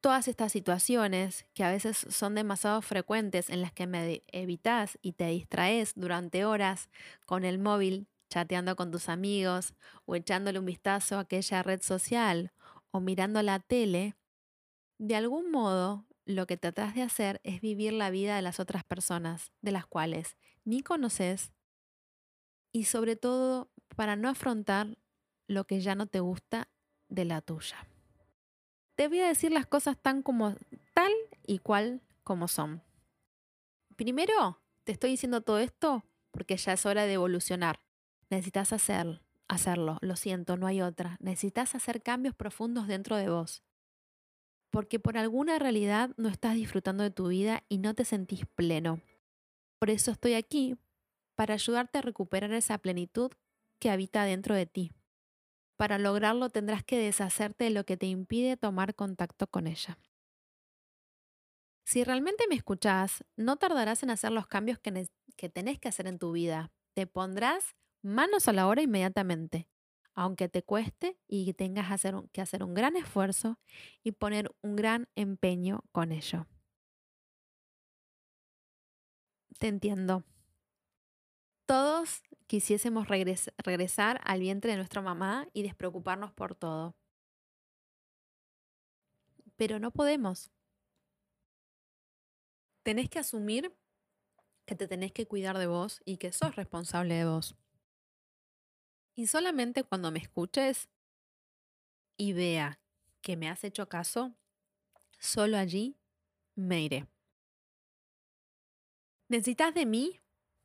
todas 0.00 0.28
estas 0.28 0.50
situaciones 0.50 1.44
que 1.52 1.64
a 1.64 1.70
veces 1.70 2.06
son 2.08 2.34
demasiado 2.34 2.80
frecuentes 2.80 3.50
en 3.50 3.60
las 3.60 3.70
que 3.74 3.86
me 3.86 4.24
evitas 4.28 4.98
y 5.02 5.12
te 5.12 5.26
distraes 5.26 5.92
durante 5.94 6.46
horas 6.46 6.88
con 7.26 7.44
el 7.44 7.58
móvil 7.58 8.08
chateando 8.30 8.74
con 8.74 8.90
tus 8.90 9.10
amigos 9.10 9.74
o 10.06 10.14
echándole 10.14 10.58
un 10.58 10.64
vistazo 10.64 11.18
a 11.18 11.20
aquella 11.20 11.62
red 11.62 11.82
social 11.82 12.50
o 12.92 13.00
mirando 13.00 13.42
la 13.42 13.58
tele, 13.58 14.16
de 14.96 15.16
algún 15.16 15.50
modo 15.50 16.06
lo 16.24 16.46
que 16.46 16.56
tratas 16.56 16.94
de 16.94 17.02
hacer 17.02 17.42
es 17.44 17.60
vivir 17.60 17.92
la 17.92 18.08
vida 18.08 18.36
de 18.36 18.42
las 18.42 18.58
otras 18.58 18.84
personas, 18.84 19.52
de 19.60 19.72
las 19.72 19.84
cuales 19.86 20.38
ni 20.64 20.82
conoces, 20.82 21.52
y 22.72 22.84
sobre 22.84 23.16
todo 23.16 23.70
para 23.96 24.16
no 24.16 24.28
afrontar 24.28 24.98
lo 25.46 25.66
que 25.66 25.80
ya 25.80 25.94
no 25.94 26.06
te 26.06 26.20
gusta 26.20 26.68
de 27.08 27.24
la 27.24 27.40
tuya. 27.40 27.86
Te 28.94 29.08
voy 29.08 29.20
a 29.20 29.28
decir 29.28 29.52
las 29.52 29.66
cosas 29.66 29.96
tan 29.96 30.22
como 30.22 30.56
tal 30.92 31.12
y 31.46 31.58
cual 31.58 32.02
como 32.24 32.48
son. 32.48 32.82
Primero, 33.96 34.60
te 34.84 34.92
estoy 34.92 35.10
diciendo 35.10 35.40
todo 35.40 35.58
esto 35.58 36.04
porque 36.30 36.56
ya 36.56 36.72
es 36.72 36.86
hora 36.86 37.04
de 37.04 37.14
evolucionar. 37.14 37.80
Necesitas 38.30 38.72
hacer, 38.72 39.22
hacerlo, 39.48 39.98
lo 40.02 40.16
siento, 40.16 40.56
no 40.56 40.66
hay 40.66 40.82
otra. 40.82 41.16
Necesitas 41.20 41.74
hacer 41.74 42.02
cambios 42.02 42.34
profundos 42.34 42.86
dentro 42.86 43.16
de 43.16 43.28
vos. 43.28 43.62
Porque 44.70 45.00
por 45.00 45.16
alguna 45.16 45.58
realidad 45.58 46.10
no 46.16 46.28
estás 46.28 46.54
disfrutando 46.54 47.02
de 47.02 47.10
tu 47.10 47.28
vida 47.28 47.64
y 47.68 47.78
no 47.78 47.94
te 47.94 48.04
sentís 48.04 48.44
pleno. 48.46 49.00
Por 49.78 49.90
eso 49.90 50.10
estoy 50.10 50.34
aquí, 50.34 50.76
para 51.38 51.54
ayudarte 51.54 51.98
a 51.98 52.02
recuperar 52.02 52.52
esa 52.52 52.78
plenitud 52.78 53.30
que 53.78 53.90
habita 53.90 54.24
dentro 54.24 54.56
de 54.56 54.66
ti. 54.66 54.90
Para 55.76 55.96
lograrlo 55.96 56.50
tendrás 56.50 56.82
que 56.82 56.98
deshacerte 56.98 57.62
de 57.62 57.70
lo 57.70 57.84
que 57.84 57.96
te 57.96 58.06
impide 58.06 58.56
tomar 58.56 58.96
contacto 58.96 59.46
con 59.46 59.68
ella. 59.68 60.00
Si 61.84 62.02
realmente 62.02 62.42
me 62.48 62.56
escuchás, 62.56 63.24
no 63.36 63.56
tardarás 63.56 64.02
en 64.02 64.10
hacer 64.10 64.32
los 64.32 64.48
cambios 64.48 64.80
que, 64.80 65.06
que 65.36 65.48
tenés 65.48 65.78
que 65.78 65.86
hacer 65.86 66.08
en 66.08 66.18
tu 66.18 66.32
vida. 66.32 66.72
Te 66.92 67.06
pondrás 67.06 67.76
manos 68.02 68.48
a 68.48 68.52
la 68.52 68.66
obra 68.66 68.82
inmediatamente, 68.82 69.68
aunque 70.14 70.48
te 70.48 70.64
cueste 70.64 71.20
y 71.28 71.54
tengas 71.54 72.02
que 72.32 72.40
hacer 72.40 72.64
un 72.64 72.74
gran 72.74 72.96
esfuerzo 72.96 73.60
y 74.02 74.10
poner 74.10 74.50
un 74.60 74.74
gran 74.74 75.08
empeño 75.14 75.84
con 75.92 76.10
ello. 76.10 76.48
Te 79.60 79.68
entiendo. 79.68 80.24
Todos 81.68 82.22
quisiésemos 82.46 83.08
regresar 83.08 84.22
al 84.24 84.40
vientre 84.40 84.70
de 84.70 84.78
nuestra 84.78 85.02
mamá 85.02 85.46
y 85.52 85.62
despreocuparnos 85.64 86.32
por 86.32 86.54
todo. 86.54 86.96
Pero 89.56 89.78
no 89.78 89.90
podemos. 89.90 90.50
Tenés 92.84 93.10
que 93.10 93.18
asumir 93.18 93.76
que 94.64 94.76
te 94.76 94.88
tenés 94.88 95.12
que 95.12 95.26
cuidar 95.26 95.58
de 95.58 95.66
vos 95.66 96.00
y 96.06 96.16
que 96.16 96.32
sos 96.32 96.56
responsable 96.56 97.16
de 97.16 97.26
vos. 97.26 97.54
Y 99.14 99.26
solamente 99.26 99.84
cuando 99.84 100.10
me 100.10 100.20
escuches 100.20 100.88
y 102.16 102.32
vea 102.32 102.80
que 103.20 103.36
me 103.36 103.46
has 103.46 103.62
hecho 103.62 103.90
caso, 103.90 104.34
solo 105.18 105.58
allí 105.58 105.98
me 106.54 106.80
iré. 106.80 107.06
Necesitas 109.28 109.74
de 109.74 109.84
mí 109.84 110.18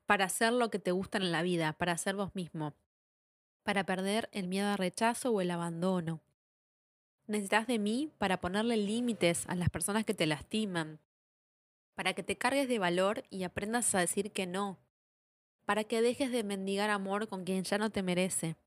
para 0.05 0.25
hacer 0.25 0.53
lo 0.53 0.69
que 0.69 0.79
te 0.79 0.91
gusta 0.91 1.17
en 1.17 1.31
la 1.31 1.41
vida, 1.41 1.73
para 1.73 1.97
ser 1.97 2.15
vos 2.15 2.35
mismo, 2.35 2.73
para 3.63 3.85
perder 3.85 4.29
el 4.31 4.47
miedo 4.47 4.69
al 4.69 4.77
rechazo 4.77 5.31
o 5.31 5.41
el 5.41 5.51
abandono. 5.51 6.21
Necesitas 7.25 7.67
de 7.67 7.79
mí 7.79 8.11
para 8.17 8.41
ponerle 8.41 8.77
límites 8.77 9.45
a 9.47 9.55
las 9.55 9.69
personas 9.69 10.05
que 10.05 10.13
te 10.13 10.25
lastiman, 10.25 10.99
para 11.95 12.13
que 12.13 12.23
te 12.23 12.37
cargues 12.37 12.67
de 12.67 12.79
valor 12.79 13.23
y 13.29 13.43
aprendas 13.43 13.93
a 13.95 13.99
decir 13.99 14.31
que 14.31 14.45
no, 14.45 14.77
para 15.65 15.85
que 15.85 16.01
dejes 16.01 16.31
de 16.31 16.43
mendigar 16.43 16.89
amor 16.89 17.27
con 17.27 17.45
quien 17.45 17.63
ya 17.63 17.77
no 17.77 17.89
te 17.89 18.03
merece, 18.03 18.57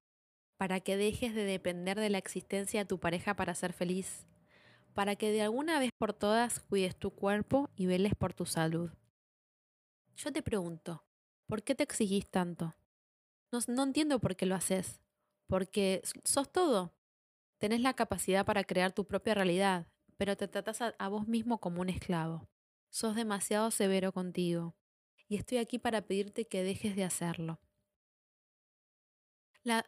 para 0.56 0.80
que 0.80 0.96
dejes 0.96 1.34
de 1.34 1.44
depender 1.44 2.00
de 2.00 2.08
la 2.08 2.18
existencia 2.18 2.80
de 2.80 2.86
tu 2.86 2.98
pareja 2.98 3.34
para 3.34 3.54
ser 3.54 3.74
feliz, 3.74 4.26
para 4.94 5.16
que 5.16 5.30
de 5.30 5.42
alguna 5.42 5.78
vez 5.78 5.90
por 5.98 6.14
todas 6.14 6.60
cuides 6.60 6.96
tu 6.96 7.10
cuerpo 7.10 7.68
y 7.76 7.84
veles 7.84 8.14
por 8.14 8.32
tu 8.32 8.46
salud. 8.46 8.90
Yo 10.16 10.32
te 10.32 10.42
pregunto, 10.42 11.04
¿por 11.46 11.62
qué 11.62 11.74
te 11.74 11.82
exigís 11.84 12.28
tanto? 12.30 12.76
No, 13.52 13.60
no 13.68 13.82
entiendo 13.84 14.18
por 14.20 14.36
qué 14.36 14.46
lo 14.46 14.54
haces, 14.54 15.00
porque 15.46 16.02
sos 16.24 16.50
todo. 16.50 16.94
Tenés 17.58 17.80
la 17.80 17.94
capacidad 17.94 18.44
para 18.44 18.64
crear 18.64 18.92
tu 18.92 19.06
propia 19.06 19.34
realidad, 19.34 19.86
pero 20.16 20.36
te 20.36 20.48
tratas 20.48 20.80
a 20.82 21.08
vos 21.08 21.26
mismo 21.28 21.58
como 21.58 21.80
un 21.80 21.88
esclavo. 21.88 22.48
Sos 22.90 23.14
demasiado 23.14 23.70
severo 23.70 24.12
contigo 24.12 24.76
y 25.28 25.36
estoy 25.36 25.58
aquí 25.58 25.78
para 25.78 26.02
pedirte 26.02 26.46
que 26.46 26.62
dejes 26.62 26.96
de 26.96 27.04
hacerlo. 27.04 27.60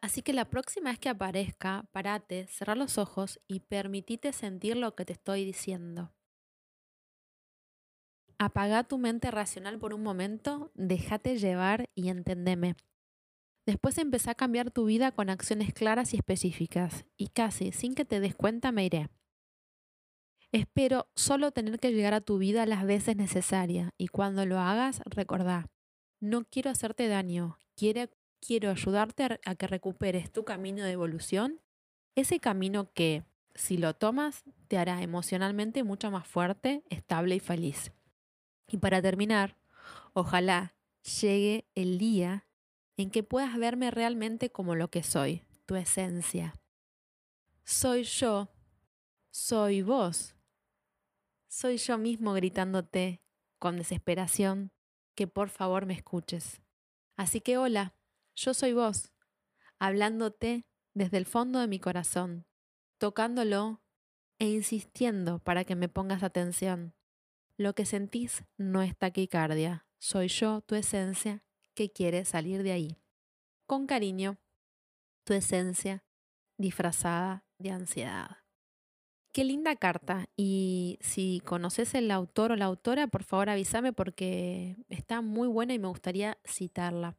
así 0.01 0.23
que 0.23 0.33
la 0.33 0.51
próxima 0.51 0.91
vez 0.91 0.99
que 0.99 1.09
aparezca, 1.09 1.89
parate, 1.93 2.47
cerra 2.49 2.75
los 2.75 2.99
ojos 2.99 3.41
y 3.47 3.61
permitite 3.61 4.33
sentir 4.33 4.77
lo 4.77 4.95
que 4.95 5.05
te 5.05 5.13
estoy 5.13 5.45
diciendo. 5.45 6.13
Apaga 8.41 8.85
tu 8.85 8.99
mente 8.99 9.33
racional 9.33 9.79
por 9.79 9.93
un 9.95 10.03
momento, 10.05 10.71
déjate 10.75 11.39
llevar 11.39 11.91
y 11.97 12.09
entendeme. 12.09 12.77
Después 13.67 13.99
empecé 13.99 14.31
a 14.31 14.37
cambiar 14.37 14.71
tu 14.71 14.85
vida 14.85 15.11
con 15.11 15.29
acciones 15.29 15.75
claras 15.75 16.15
y 16.15 16.19
específicas, 16.19 17.05
y 17.17 17.29
casi 17.29 17.73
sin 17.73 17.97
que 17.97 18.05
te 18.05 18.21
des 18.21 18.37
cuenta 18.37 18.71
me 18.71 18.85
iré. 18.85 19.11
Espero 20.53 21.11
solo 21.17 21.51
tener 21.51 21.81
que 21.81 21.93
llegar 21.93 22.15
a 22.15 22.21
tu 22.21 22.39
vida 22.39 22.65
las 22.65 22.87
veces 22.87 23.17
necesarias 23.17 23.91
y 23.99 24.07
cuando 24.07 24.47
lo 24.47 24.59
hagas, 24.59 25.03
recordá, 25.05 25.67
no 26.21 26.45
quiero 26.45 26.71
hacerte 26.71 27.09
daño, 27.09 27.59
quiero, 27.77 28.09
quiero 28.41 28.71
ayudarte 28.71 29.41
a 29.45 29.55
que 29.57 29.67
recuperes 29.67 30.33
tu 30.33 30.45
camino 30.45 30.85
de 30.85 30.93
evolución, 30.93 31.61
ese 32.15 32.41
camino 32.41 32.93
que, 32.95 33.25
si 33.55 33.77
lo 33.77 33.95
tomas, 33.95 34.45
te 34.69 34.79
hará 34.79 35.03
emocionalmente 35.03 35.83
mucho 35.83 36.11
más 36.11 36.27
fuerte, 36.27 36.83
estable 36.89 37.35
y 37.35 37.41
feliz. 37.41 37.93
Y 38.69 38.79
para 38.79 39.03
terminar, 39.03 39.57
ojalá 40.13 40.77
llegue 41.21 41.67
el 41.75 41.99
día 41.99 42.47
en 42.97 43.11
que 43.11 43.23
puedas 43.23 43.57
verme 43.57 43.91
realmente 43.91 44.51
como 44.51 44.75
lo 44.75 44.91
que 44.91 45.03
soy, 45.03 45.43
tu 45.67 45.75
esencia. 45.75 46.55
Soy 47.65 48.05
yo, 48.05 48.51
soy 49.31 49.83
vos, 49.83 50.37
soy 51.49 51.79
yo 51.79 51.97
mismo 51.97 52.35
gritándote 52.35 53.23
con 53.59 53.77
desesperación 53.77 54.71
que 55.15 55.27
por 55.27 55.49
favor 55.49 55.87
me 55.87 55.95
escuches. 55.95 56.61
Así 57.17 57.41
que 57.41 57.57
hola, 57.57 57.95
yo 58.37 58.53
soy 58.55 58.73
vos, 58.73 59.13
hablándote 59.79 60.67
desde 60.95 61.17
el 61.17 61.27
fondo 61.27 61.59
de 61.59 61.69
mi 61.69 61.81
corazón, 61.81 62.47
tocándolo 62.99 63.81
e 64.39 64.49
insistiendo 64.49 65.39
para 65.39 65.65
que 65.65 65.75
me 65.75 65.89
pongas 65.89 66.23
atención. 66.23 66.95
Lo 67.59 67.75
que 67.75 67.85
sentís 67.85 68.45
no 68.57 68.83
es 68.83 68.97
taquicardia, 68.97 69.85
soy 69.99 70.29
yo, 70.29 70.61
tu 70.61 70.77
esencia, 70.77 71.43
que 71.75 71.91
quiere 71.91 72.25
salir 72.25 72.63
de 72.63 72.71
ahí. 72.71 72.97
Con 73.67 73.89
cariño, 73.89 74.39
tu 75.25 75.35
esencia 75.35 76.05
disfrazada 76.57 77.45
de 77.59 77.71
ansiedad. 77.73 78.37
Qué 79.33 79.43
linda 79.43 79.75
carta. 79.75 80.29
Y 80.37 80.99
si 81.01 81.43
conoces 81.45 81.95
el 81.95 82.13
autor 82.13 82.53
o 82.53 82.57
la 82.57 82.67
autora, 82.67 83.09
por 83.09 83.25
favor 83.25 83.51
avísame 83.51 83.93
porque 83.93 84.77
está 84.89 85.21
muy 85.21 85.49
buena 85.49 85.75
y 85.75 85.81
me 85.81 85.89
gustaría 85.89 86.39
citarla. 86.45 87.17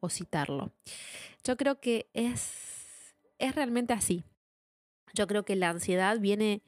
o 0.00 0.08
citarlo. 0.08 0.72
Yo 1.44 1.56
creo 1.56 1.80
que 1.80 2.10
es, 2.12 3.14
es 3.38 3.54
realmente 3.54 3.92
así. 3.92 4.24
Yo 5.14 5.28
creo 5.28 5.44
que 5.44 5.56
la 5.56 5.70
ansiedad 5.70 6.18
viene, 6.18 6.62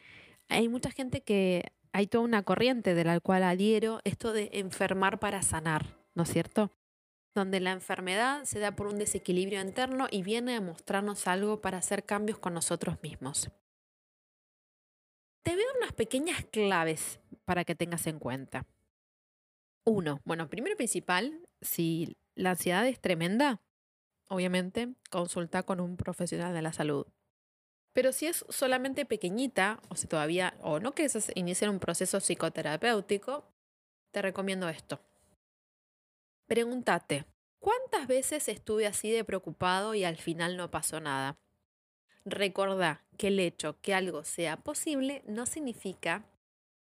hay 0.49 0.69
mucha 0.69 0.91
gente 0.93 1.23
que 1.23 1.73
hay 1.93 2.07
toda 2.07 2.25
una 2.25 2.43
corriente 2.43 2.95
de 2.95 3.05
la 3.05 3.21
cual 3.21 3.43
adhiero, 3.43 4.01
esto 4.05 4.33
de 4.33 4.51
enfermar 4.53 5.19
para 5.19 5.43
sanar, 5.43 5.97
¿no 6.15 6.23
es 6.23 6.31
cierto? 6.31 6.73
Donde 7.35 7.61
la 7.61 7.73
enfermedad 7.73 8.45
se 8.45 8.59
da 8.59 8.75
por 8.75 8.87
un 8.87 8.99
desequilibrio 8.99 9.61
interno 9.61 10.07
y 10.11 10.23
viene 10.23 10.57
a 10.57 10.61
mostrarnos 10.61 11.27
algo 11.27 11.61
para 11.61 11.79
hacer 11.79 12.05
cambios 12.05 12.39
con 12.39 12.55
nosotros 12.55 13.03
mismos. 13.03 13.51
Te 15.43 15.57
veo 15.57 15.69
unas 15.79 15.93
pequeñas 15.93 16.45
claves 16.51 17.21
para 17.45 17.65
que 17.65 17.75
tengas 17.75 18.07
en 18.07 18.19
cuenta. 18.19 18.67
Uno, 19.85 20.21
bueno, 20.25 20.51
primero 20.51 20.77
principal, 20.77 21.49
si 21.61 22.19
la 22.35 22.51
ansiedad 22.51 22.87
es 22.87 23.01
tremenda, 23.01 23.63
obviamente 24.29 24.95
consulta 25.11 25.63
con 25.63 25.81
un 25.81 25.97
profesional 25.97 26.53
de 26.53 26.63
la 26.63 26.73
salud. 26.73 27.07
Pero 27.99 28.13
si 28.13 28.27
es 28.27 28.45
solamente 28.49 29.05
pequeñita, 29.05 29.81
o 29.89 29.97
si 29.97 30.07
todavía, 30.07 30.55
o 30.63 30.79
no 30.79 30.95
quieres 30.95 31.33
iniciar 31.35 31.69
un 31.69 31.81
proceso 31.81 32.21
psicoterapéutico, 32.21 33.45
te 34.13 34.23
recomiendo 34.23 34.69
esto. 34.69 35.01
Pregúntate, 36.47 37.25
¿cuántas 37.59 38.07
veces 38.07 38.47
estuve 38.47 38.87
así 38.87 39.11
de 39.11 39.25
preocupado 39.25 39.97
y 39.97 40.05
al 40.05 40.17
final 40.17 40.57
no 40.57 40.71
pasó 40.71 41.01
nada? 41.01 41.41
Recordá 42.25 43.05
que 43.17 43.27
el 43.27 43.41
hecho 43.41 43.81
que 43.83 43.95
algo 43.95 44.23
sea 44.23 44.59
posible 44.59 45.25
no 45.27 45.45
significa 45.45 46.25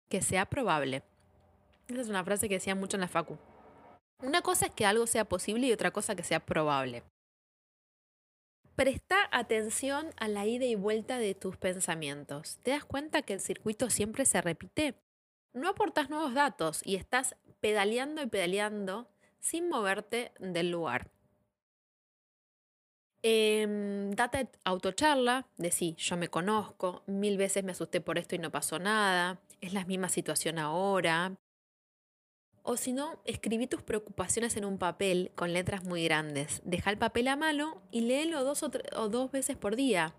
que 0.08 0.22
sea 0.22 0.46
probable. 0.46 1.02
Esa 1.88 2.02
es 2.02 2.08
una 2.10 2.22
frase 2.22 2.48
que 2.48 2.60
decía 2.60 2.76
mucho 2.76 2.96
en 2.96 3.00
la 3.00 3.08
Facu. 3.08 3.36
Una 4.20 4.42
cosa 4.42 4.66
es 4.66 4.72
que 4.72 4.86
algo 4.86 5.08
sea 5.08 5.24
posible 5.24 5.66
y 5.66 5.72
otra 5.72 5.90
cosa 5.90 6.14
que 6.14 6.22
sea 6.22 6.38
probable. 6.38 7.02
Presta 8.76 9.28
atención 9.30 10.08
a 10.16 10.28
la 10.28 10.46
ida 10.46 10.64
y 10.64 10.76
vuelta 10.76 11.18
de 11.18 11.34
tus 11.34 11.58
pensamientos. 11.58 12.58
¿Te 12.62 12.70
das 12.70 12.84
cuenta 12.86 13.20
que 13.20 13.34
el 13.34 13.40
circuito 13.40 13.90
siempre 13.90 14.24
se 14.24 14.40
repite? 14.40 14.94
No 15.52 15.68
aportas 15.68 16.08
nuevos 16.08 16.32
datos 16.32 16.80
y 16.82 16.96
estás 16.96 17.36
pedaleando 17.60 18.22
y 18.22 18.26
pedaleando 18.26 19.10
sin 19.40 19.68
moverte 19.68 20.32
del 20.38 20.70
lugar. 20.70 21.10
Eh, 23.22 23.66
date 24.16 24.48
autocharla, 24.64 25.46
sí, 25.70 25.94
yo 25.98 26.16
me 26.16 26.28
conozco, 26.28 27.04
mil 27.06 27.36
veces 27.36 27.62
me 27.62 27.72
asusté 27.72 28.00
por 28.00 28.18
esto 28.18 28.34
y 28.34 28.38
no 28.38 28.50
pasó 28.50 28.80
nada, 28.80 29.40
es 29.60 29.74
la 29.74 29.84
misma 29.84 30.08
situación 30.08 30.58
ahora, 30.58 31.36
o 32.62 32.76
si 32.76 32.92
no, 32.92 33.20
escribí 33.24 33.66
tus 33.66 33.82
preocupaciones 33.82 34.56
en 34.56 34.64
un 34.64 34.78
papel 34.78 35.32
con 35.34 35.52
letras 35.52 35.84
muy 35.84 36.04
grandes. 36.04 36.62
Deja 36.64 36.90
el 36.90 36.98
papel 36.98 37.28
a 37.28 37.36
mano 37.36 37.82
y 37.90 38.02
léelo 38.02 38.44
dos 38.44 38.62
o, 38.62 38.68
dos 39.08 39.30
veces 39.32 39.56
por 39.56 39.76
día. 39.76 40.14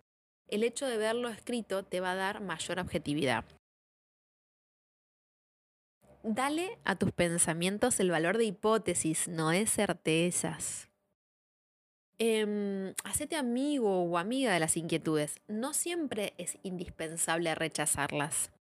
El 0.47 0.63
hecho 0.63 0.85
de 0.85 0.97
verlo 0.97 1.29
escrito 1.29 1.83
te 1.83 2.01
va 2.01 2.11
a 2.11 2.15
dar 2.15 2.41
mayor 2.41 2.79
objetividad. 2.79 3.45
Dale 6.23 6.77
a 6.85 6.95
tus 6.95 7.11
pensamientos 7.11 7.99
el 7.99 8.11
valor 8.11 8.37
de 8.37 8.45
hipótesis, 8.45 9.27
no 9.27 9.49
de 9.49 9.65
certezas. 9.65 10.89
Eh, 12.19 12.93
hacete 13.03 13.35
amigo 13.35 14.03
o 14.03 14.17
amiga 14.17 14.53
de 14.53 14.59
las 14.59 14.77
inquietudes. 14.77 15.35
No 15.47 15.73
siempre 15.73 16.33
es 16.37 16.57
indispensable 16.63 17.55
rechazarlas. 17.55 18.51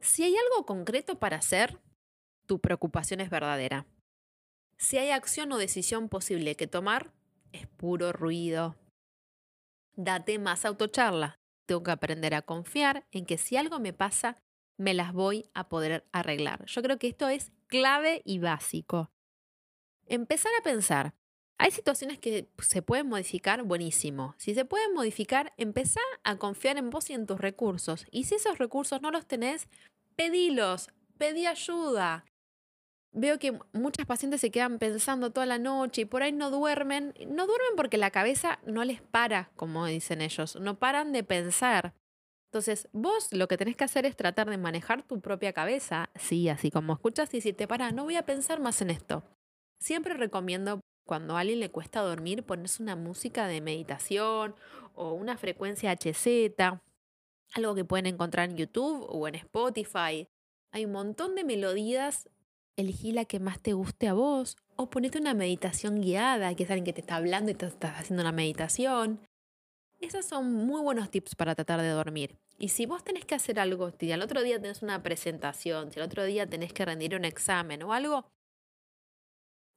Si 0.00 0.22
hay 0.22 0.36
algo 0.36 0.66
concreto 0.66 1.18
para 1.18 1.36
hacer, 1.36 1.80
tu 2.46 2.60
preocupación 2.60 3.20
es 3.20 3.30
verdadera. 3.30 3.86
Si 4.78 4.98
hay 4.98 5.10
acción 5.10 5.52
o 5.52 5.58
decisión 5.58 6.08
posible 6.08 6.54
que 6.54 6.66
tomar, 6.66 7.12
es 7.52 7.66
puro 7.66 8.12
ruido. 8.12 8.76
Date 9.94 10.38
más 10.38 10.64
autocharla. 10.64 11.38
Tengo 11.66 11.82
que 11.82 11.90
aprender 11.90 12.34
a 12.34 12.42
confiar 12.42 13.06
en 13.10 13.24
que 13.24 13.38
si 13.38 13.56
algo 13.56 13.80
me 13.80 13.92
pasa, 13.92 14.36
me 14.76 14.94
las 14.94 15.12
voy 15.12 15.48
a 15.54 15.68
poder 15.68 16.06
arreglar. 16.12 16.64
Yo 16.66 16.82
creo 16.82 16.98
que 16.98 17.08
esto 17.08 17.28
es 17.28 17.52
clave 17.66 18.22
y 18.24 18.38
básico. 18.38 19.10
Empezar 20.06 20.52
a 20.60 20.62
pensar. 20.62 21.14
Hay 21.58 21.70
situaciones 21.70 22.18
que 22.18 22.50
se 22.58 22.82
pueden 22.82 23.08
modificar, 23.08 23.62
buenísimo. 23.62 24.34
Si 24.36 24.54
se 24.54 24.66
pueden 24.66 24.92
modificar, 24.92 25.54
empezá 25.56 26.00
a 26.22 26.36
confiar 26.36 26.76
en 26.76 26.90
vos 26.90 27.08
y 27.08 27.14
en 27.14 27.26
tus 27.26 27.40
recursos. 27.40 28.06
Y 28.10 28.24
si 28.24 28.34
esos 28.34 28.58
recursos 28.58 29.00
no 29.00 29.10
los 29.10 29.26
tenés, 29.26 29.66
pedilos, 30.16 30.90
pedí 31.16 31.46
ayuda 31.46 32.26
veo 33.16 33.38
que 33.38 33.58
muchas 33.72 34.06
pacientes 34.06 34.42
se 34.42 34.50
quedan 34.50 34.78
pensando 34.78 35.30
toda 35.30 35.46
la 35.46 35.58
noche 35.58 36.02
y 36.02 36.04
por 36.04 36.22
ahí 36.22 36.32
no 36.32 36.50
duermen. 36.50 37.14
No 37.26 37.46
duermen 37.46 37.72
porque 37.74 37.96
la 37.96 38.10
cabeza 38.10 38.60
no 38.66 38.84
les 38.84 39.00
para, 39.00 39.50
como 39.56 39.86
dicen 39.86 40.20
ellos, 40.20 40.56
no 40.56 40.78
paran 40.78 41.12
de 41.12 41.24
pensar. 41.24 41.94
Entonces, 42.52 42.88
vos 42.92 43.32
lo 43.32 43.48
que 43.48 43.56
tenés 43.56 43.76
que 43.76 43.84
hacer 43.84 44.06
es 44.06 44.16
tratar 44.16 44.48
de 44.48 44.58
manejar 44.58 45.02
tu 45.02 45.20
propia 45.20 45.52
cabeza, 45.52 46.10
sí, 46.14 46.48
así 46.48 46.70
como 46.70 46.92
escuchas 46.92 47.32
y 47.34 47.40
si 47.40 47.52
te 47.52 47.66
para, 47.66 47.90
no 47.90 48.04
voy 48.04 48.16
a 48.16 48.26
pensar 48.26 48.60
más 48.60 48.80
en 48.82 48.90
esto. 48.90 49.24
Siempre 49.80 50.14
recomiendo 50.14 50.80
cuando 51.06 51.36
a 51.36 51.40
alguien 51.40 51.60
le 51.60 51.70
cuesta 51.70 52.00
dormir 52.00 52.44
ponerse 52.44 52.82
una 52.82 52.96
música 52.96 53.46
de 53.46 53.60
meditación 53.60 54.54
o 54.94 55.12
una 55.12 55.36
frecuencia 55.36 55.90
HZ, 55.92 56.28
algo 57.54 57.74
que 57.74 57.84
pueden 57.84 58.06
encontrar 58.06 58.50
en 58.50 58.56
YouTube 58.56 59.06
o 59.08 59.26
en 59.26 59.36
Spotify. 59.36 60.28
Hay 60.72 60.84
un 60.84 60.92
montón 60.92 61.34
de 61.34 61.44
melodías 61.44 62.28
elegí 62.76 63.12
la 63.12 63.24
que 63.24 63.40
más 63.40 63.58
te 63.60 63.72
guste 63.72 64.08
a 64.08 64.12
vos 64.12 64.56
o 64.76 64.90
ponete 64.90 65.18
una 65.18 65.34
meditación 65.34 66.00
guiada, 66.00 66.54
que 66.54 66.64
es 66.64 66.70
alguien 66.70 66.84
que 66.84 66.92
te 66.92 67.00
está 67.00 67.16
hablando 67.16 67.50
y 67.50 67.54
te 67.54 67.66
estás 67.66 67.98
haciendo 67.98 68.22
una 68.22 68.32
meditación. 68.32 69.20
Esos 70.00 70.26
son 70.26 70.52
muy 70.52 70.82
buenos 70.82 71.10
tips 71.10 71.34
para 71.34 71.54
tratar 71.54 71.80
de 71.80 71.88
dormir. 71.88 72.36
Y 72.58 72.68
si 72.68 72.86
vos 72.86 73.02
tenés 73.02 73.24
que 73.24 73.34
hacer 73.34 73.58
algo, 73.58 73.90
si 73.98 74.12
al 74.12 74.22
otro 74.22 74.42
día 74.42 74.60
tenés 74.60 74.82
una 74.82 75.02
presentación, 75.02 75.90
si 75.90 76.00
al 76.00 76.06
otro 76.06 76.24
día 76.24 76.46
tenés 76.46 76.72
que 76.72 76.84
rendir 76.84 77.14
un 77.14 77.24
examen 77.24 77.82
o 77.82 77.94
algo, 77.94 78.26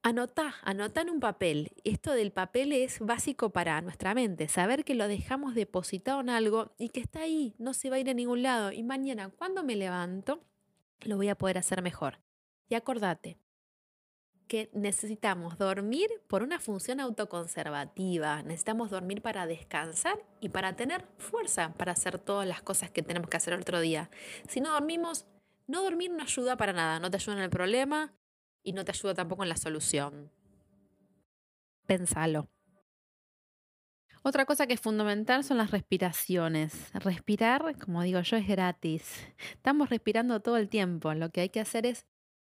anotá, 0.03 0.55
anotá 0.63 1.01
en 1.01 1.09
un 1.09 1.19
papel. 1.21 1.71
Esto 1.85 2.11
del 2.11 2.31
papel 2.31 2.73
es 2.73 2.99
básico 2.99 3.49
para 3.51 3.81
nuestra 3.81 4.13
mente, 4.13 4.49
saber 4.49 4.83
que 4.83 4.95
lo 4.95 5.07
dejamos 5.07 5.55
depositado 5.55 6.19
en 6.19 6.29
algo 6.29 6.73
y 6.77 6.89
que 6.89 6.99
está 6.99 7.21
ahí, 7.21 7.55
no 7.57 7.73
se 7.73 7.89
va 7.89 7.95
a 7.95 7.99
ir 7.99 8.09
a 8.09 8.13
ningún 8.13 8.43
lado. 8.43 8.73
Y 8.73 8.83
mañana, 8.83 9.29
cuando 9.29 9.63
me 9.63 9.77
levanto, 9.77 10.41
lo 11.01 11.15
voy 11.15 11.29
a 11.29 11.35
poder 11.35 11.57
hacer 11.57 11.81
mejor. 11.81 12.19
Y 12.69 12.75
acordate 12.75 13.39
que 14.47 14.69
necesitamos 14.73 15.57
dormir 15.57 16.09
por 16.27 16.41
una 16.41 16.59
función 16.59 16.99
autoconservativa, 16.99 18.41
necesitamos 18.41 18.89
dormir 18.89 19.21
para 19.21 19.45
descansar 19.45 20.17
y 20.39 20.49
para 20.49 20.75
tener 20.75 21.05
fuerza 21.17 21.73
para 21.77 21.91
hacer 21.91 22.17
todas 22.17 22.47
las 22.47 22.61
cosas 22.63 22.89
que 22.89 23.03
tenemos 23.03 23.29
que 23.29 23.37
hacer 23.37 23.53
otro 23.53 23.79
día. 23.79 24.09
Si 24.47 24.59
no 24.59 24.71
dormimos, 24.71 25.27
no 25.67 25.83
dormir 25.83 26.11
no 26.11 26.23
ayuda 26.23 26.57
para 26.57 26.73
nada, 26.73 26.99
no 26.99 27.11
te 27.11 27.17
ayuda 27.17 27.37
en 27.37 27.43
el 27.43 27.49
problema 27.51 28.13
y 28.63 28.73
no 28.73 28.83
te 28.85 28.91
ayuda 28.91 29.13
tampoco 29.13 29.43
en 29.43 29.49
la 29.49 29.57
solución. 29.57 30.31
Pensalo. 31.85 32.49
Otra 34.23 34.45
cosa 34.45 34.67
que 34.67 34.73
es 34.73 34.81
fundamental 34.81 35.43
son 35.43 35.57
las 35.57 35.71
respiraciones. 35.71 36.91
Respirar, 36.93 37.75
como 37.77 38.01
digo 38.01 38.19
yo, 38.21 38.35
es 38.35 38.47
gratis. 38.47 39.13
Estamos 39.53 39.89
respirando 39.89 40.39
todo 40.39 40.57
el 40.57 40.69
tiempo. 40.69 41.13
Lo 41.13 41.29
que 41.29 41.41
hay 41.41 41.49
que 41.49 41.61
hacer 41.61 41.85
es 41.85 42.05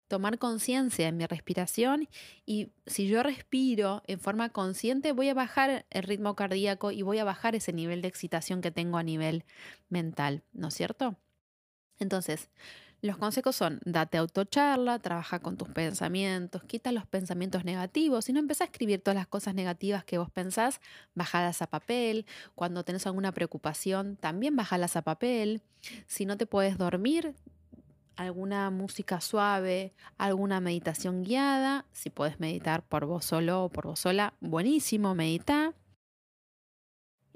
tomar 0.09 0.39
conciencia 0.39 1.07
en 1.07 1.15
mi 1.15 1.25
respiración 1.25 2.09
y 2.45 2.71
si 2.87 3.07
yo 3.07 3.23
respiro 3.23 4.03
en 4.07 4.19
forma 4.19 4.49
consciente 4.49 5.13
voy 5.13 5.29
a 5.29 5.33
bajar 5.33 5.85
el 5.89 6.03
ritmo 6.03 6.35
cardíaco 6.35 6.91
y 6.91 7.03
voy 7.03 7.19
a 7.19 7.23
bajar 7.23 7.55
ese 7.55 7.71
nivel 7.71 8.01
de 8.01 8.09
excitación 8.09 8.59
que 8.59 8.71
tengo 8.71 8.97
a 8.97 9.03
nivel 9.03 9.45
mental, 9.87 10.43
¿no 10.51 10.67
es 10.67 10.73
cierto? 10.73 11.15
Entonces, 11.99 12.49
los 13.01 13.17
consejos 13.17 13.55
son, 13.55 13.79
date 13.85 14.17
autocharla, 14.17 14.99
trabaja 14.99 15.39
con 15.39 15.55
tus 15.55 15.69
pensamientos, 15.69 16.63
quita 16.63 16.91
los 16.91 17.05
pensamientos 17.05 17.63
negativos. 17.63 18.25
Si 18.25 18.33
no 18.33 18.39
empezás 18.39 18.61
a 18.61 18.71
escribir 18.71 19.01
todas 19.01 19.15
las 19.15 19.27
cosas 19.27 19.55
negativas 19.55 20.03
que 20.03 20.17
vos 20.17 20.29
pensás, 20.29 20.81
bajadas 21.13 21.61
a 21.61 21.67
papel. 21.67 22.25
Cuando 22.55 22.83
tenés 22.83 23.05
alguna 23.07 23.31
preocupación, 23.31 24.17
también 24.17 24.57
bajalas 24.57 24.97
a 24.97 25.03
papel. 25.03 25.61
Si 26.07 26.25
no 26.25 26.35
te 26.35 26.45
puedes 26.45 26.77
dormir, 26.77 27.35
alguna 28.19 28.69
música 28.69 29.21
suave, 29.21 29.93
alguna 30.17 30.59
meditación 30.59 31.23
guiada. 31.23 31.85
Si 31.93 32.09
puedes 32.09 32.37
meditar 32.41 32.85
por 32.85 33.05
vos 33.05 33.23
solo 33.23 33.63
o 33.63 33.69
por 33.69 33.85
vos 33.87 33.99
sola, 33.99 34.33
buenísimo, 34.41 35.15
medita. 35.15 35.73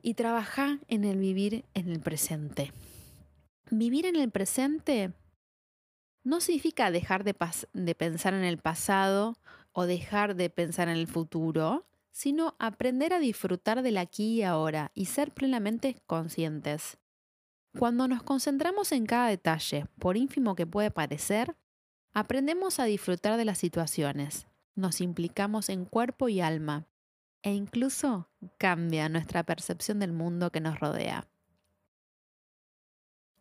Y 0.02 0.16
trabaja 0.16 0.80
en 0.90 1.06
el 1.06 1.20
vivir 1.20 1.64
en 1.74 1.88
el 1.88 2.02
presente. 2.02 2.74
Vivir 3.72 4.06
en 4.06 4.18
el 4.18 4.30
presente 4.30 5.14
no 6.26 6.42
significa 6.42 6.92
dejar 6.92 7.24
de, 7.24 7.34
de 7.72 7.96
pensar 7.96 8.34
en 8.34 8.44
el 8.44 8.58
pasado 8.58 9.38
o 9.72 9.86
dejar 9.86 10.36
de 10.36 10.50
pensar 10.50 10.90
en 10.90 10.98
el 10.98 11.08
futuro, 11.08 11.86
sino 12.12 12.58
aprender 12.60 13.14
a 13.14 13.20
disfrutar 13.20 13.84
del 13.84 13.98
aquí 13.98 14.40
y 14.40 14.44
ahora 14.44 14.92
y 14.94 15.06
ser 15.06 15.32
plenamente 15.32 15.96
conscientes. 16.08 16.98
Cuando 17.78 18.08
nos 18.08 18.22
concentramos 18.22 18.92
en 18.92 19.06
cada 19.06 19.30
detalle, 19.30 19.88
por 20.00 20.16
ínfimo 20.16 20.56
que 20.56 20.68
puede 20.68 20.92
parecer, 20.92 21.56
aprendemos 22.14 22.80
a 22.80 22.86
disfrutar 22.86 23.38
de 23.38 23.46
las 23.46 23.58
situaciones. 23.58 24.48
nos 24.76 25.02
implicamos 25.02 25.70
en 25.70 25.86
cuerpo 25.86 26.30
y 26.30 26.42
alma 26.42 26.88
e 27.44 27.54
incluso 27.54 28.28
cambia 28.58 29.08
nuestra 29.08 29.44
percepción 29.44 30.00
del 30.00 30.14
mundo 30.14 30.52
que 30.52 30.62
nos 30.62 30.80
rodea. 30.80 31.28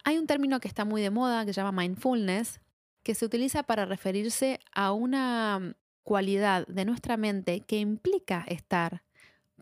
Hay 0.05 0.19
un 0.19 0.27
término 0.27 0.61
que 0.61 0.69
está 0.69 0.85
muy 0.85 1.01
de 1.01 1.09
moda 1.09 1.47
que 1.47 1.55
se 1.55 1.63
llama 1.63 1.81
mindfulness, 1.81 2.61
que 3.03 3.15
se 3.15 3.25
utiliza 3.25 3.63
para 3.63 3.87
referirse 3.87 4.61
a 4.75 4.93
una 4.93 5.75
cualidad 6.03 6.67
de 6.67 6.85
nuestra 6.85 7.17
mente 7.17 7.61
que 7.61 7.79
implica 7.79 8.45
estar 8.47 9.05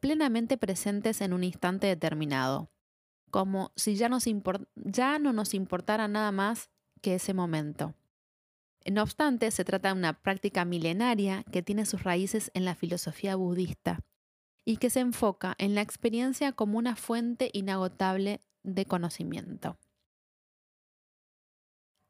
plenamente 0.01 0.57
presentes 0.57 1.21
en 1.21 1.35
un 1.35 1.45
instante 1.45 1.87
determinado, 1.87 2.71
como 3.31 3.73
si 3.77 3.95
ya, 3.95 4.09
no 4.09 5.33
nos 5.33 5.55
importara 5.55 6.09
nada 6.09 6.33
más 6.33 6.71
que 7.01 7.15
ese 7.15 7.35
momento. 7.35 7.95
No 8.91 9.03
obstante, 9.03 9.51
se 9.51 9.65
trata 9.65 9.89
de 9.89 9.99
una 9.99 10.23
práctica 10.23 10.65
milenaria 10.65 11.45
que 11.53 11.63
tiene 11.63 11.87
sus 11.87 12.03
raíces 12.03 12.51
en 12.55 12.65
la 12.65 12.75
filosofía 12.75 13.37
budista 13.37 14.01
y 14.65 14.79
que 14.79 14.91
se 14.91 15.01
enfoca 15.01 15.55
en 15.59 15.75
la 15.75 15.83
experiencia 15.83 16.53
como 16.53 16.79
una 16.79 16.97
fuente 16.97 17.51
inagotable 17.53 18.41
de 18.63 18.87
conocimiento. 18.87 19.79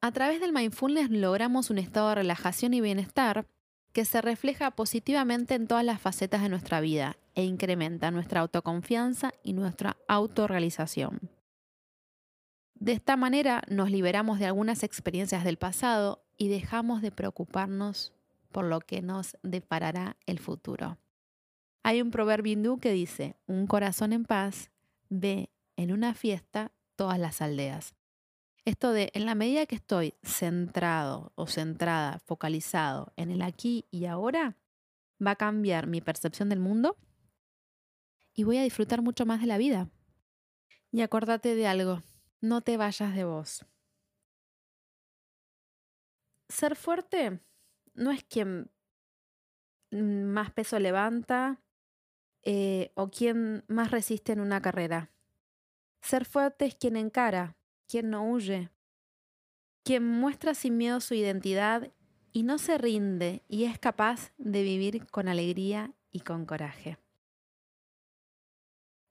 A 0.01 0.13
través 0.13 0.41
del 0.41 0.53
mindfulness 0.53 1.11
logramos 1.11 1.71
un 1.71 1.79
estado 1.79 2.09
de 2.09 2.15
relajación 2.17 2.73
y 2.75 2.81
bienestar 2.81 3.47
que 3.93 4.05
se 4.05 4.23
refleja 4.23 4.71
positivamente 4.71 5.55
en 5.55 5.67
todas 5.67 5.85
las 5.85 6.01
facetas 6.01 6.43
de 6.43 6.49
nuestra 6.49 6.81
vida 6.81 7.17
e 7.35 7.45
incrementa 7.45 8.11
nuestra 8.11 8.41
autoconfianza 8.41 9.33
y 9.43 9.53
nuestra 9.53 9.97
autorrealización. 10.09 11.31
De 12.75 12.93
esta 12.93 13.17
manera 13.17 13.63
nos 13.69 13.91
liberamos 13.91 14.39
de 14.39 14.47
algunas 14.47 14.83
experiencias 14.83 15.45
del 15.45 15.59
pasado 15.59 16.25
y 16.37 16.49
dejamos 16.49 17.03
de 17.03 17.13
preocuparnos 17.13 18.15
por 18.51 18.65
lo 18.65 18.81
que 18.81 19.03
nos 19.03 19.37
deparará 19.43 20.17
el 20.27 20.39
futuro. 20.39 20.99
Hay 21.83 22.03
un 22.03 22.11
proverbio 22.11 22.53
hindú 22.53 22.79
que 22.79 22.93
dice, 22.93 23.37
un 23.47 23.67
corazón 23.67 24.13
en 24.13 24.25
paz 24.25 24.71
ve 25.09 25.51
en 25.77 25.93
una 25.93 26.15
fiesta 26.15 26.73
todas 26.97 27.19
las 27.19 27.41
aldeas. 27.41 27.95
Esto 28.65 28.93
de, 28.93 29.11
en 29.15 29.25
la 29.25 29.35
medida 29.35 29.67
que 29.67 29.75
estoy 29.75 30.15
centrado 30.23 31.33
o 31.35 31.47
centrada, 31.47 32.19
focalizado 32.21 33.13
en 33.17 33.31
el 33.31 33.43
aquí 33.43 33.87
y 33.91 34.05
ahora, 34.05 34.57
va 35.25 35.33
a 35.33 35.37
cambiar 35.37 35.87
mi 35.87 36.01
percepción 36.01 36.49
del 36.49 36.61
mundo 36.61 36.97
y 38.41 38.43
voy 38.43 38.57
a 38.57 38.63
disfrutar 38.63 39.03
mucho 39.03 39.27
más 39.27 39.43
de 39.43 39.47
la 39.47 39.59
vida. 39.59 39.91
Y 40.91 41.03
acordate 41.03 41.55
de 41.55 41.67
algo, 41.67 42.03
no 42.41 42.63
te 42.63 42.79
vayas 42.79 43.15
de 43.15 43.25
vos. 43.25 43.67
Ser 46.49 46.75
fuerte 46.75 47.41
no 47.93 48.11
es 48.11 48.25
quien 48.25 48.71
más 49.91 50.51
peso 50.53 50.79
levanta 50.79 51.61
eh, 52.43 52.93
o 52.95 53.11
quien 53.11 53.63
más 53.69 53.91
resiste 53.91 54.33
en 54.33 54.41
una 54.41 54.63
carrera. 54.63 55.11
Ser 56.01 56.25
fuerte 56.25 56.65
es 56.65 56.75
quien 56.75 56.97
encara, 56.97 57.59
quien 57.87 58.09
no 58.09 58.27
huye, 58.27 58.71
quien 59.85 60.03
muestra 60.03 60.55
sin 60.55 60.79
miedo 60.79 61.01
su 61.01 61.13
identidad 61.13 61.93
y 62.33 62.45
no 62.45 62.57
se 62.57 62.79
rinde 62.79 63.43
y 63.49 63.65
es 63.65 63.79
capaz 63.79 64.33
de 64.39 64.63
vivir 64.63 65.07
con 65.09 65.29
alegría 65.29 65.93
y 66.11 66.21
con 66.21 66.47
coraje. 66.47 66.97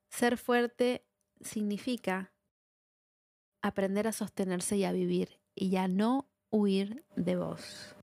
Ser 0.09 0.37
fuerte 0.37 1.05
significa 1.41 2.33
aprender 3.61 4.07
a 4.07 4.11
sostenerse 4.11 4.77
y 4.77 4.83
a 4.83 4.91
vivir 4.91 5.39
y 5.55 5.75
a 5.75 5.87
no 5.87 6.29
huir 6.49 7.05
de 7.15 7.35
vos. 7.35 7.95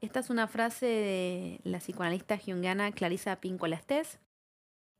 Esta 0.00 0.20
es 0.20 0.30
una 0.30 0.46
frase 0.46 0.86
de 0.86 1.60
la 1.64 1.78
psicoanalista 1.78 2.38
junguiana 2.38 2.92
Clarisa 2.92 3.40
Píncola 3.40 3.76
Estés 3.76 4.20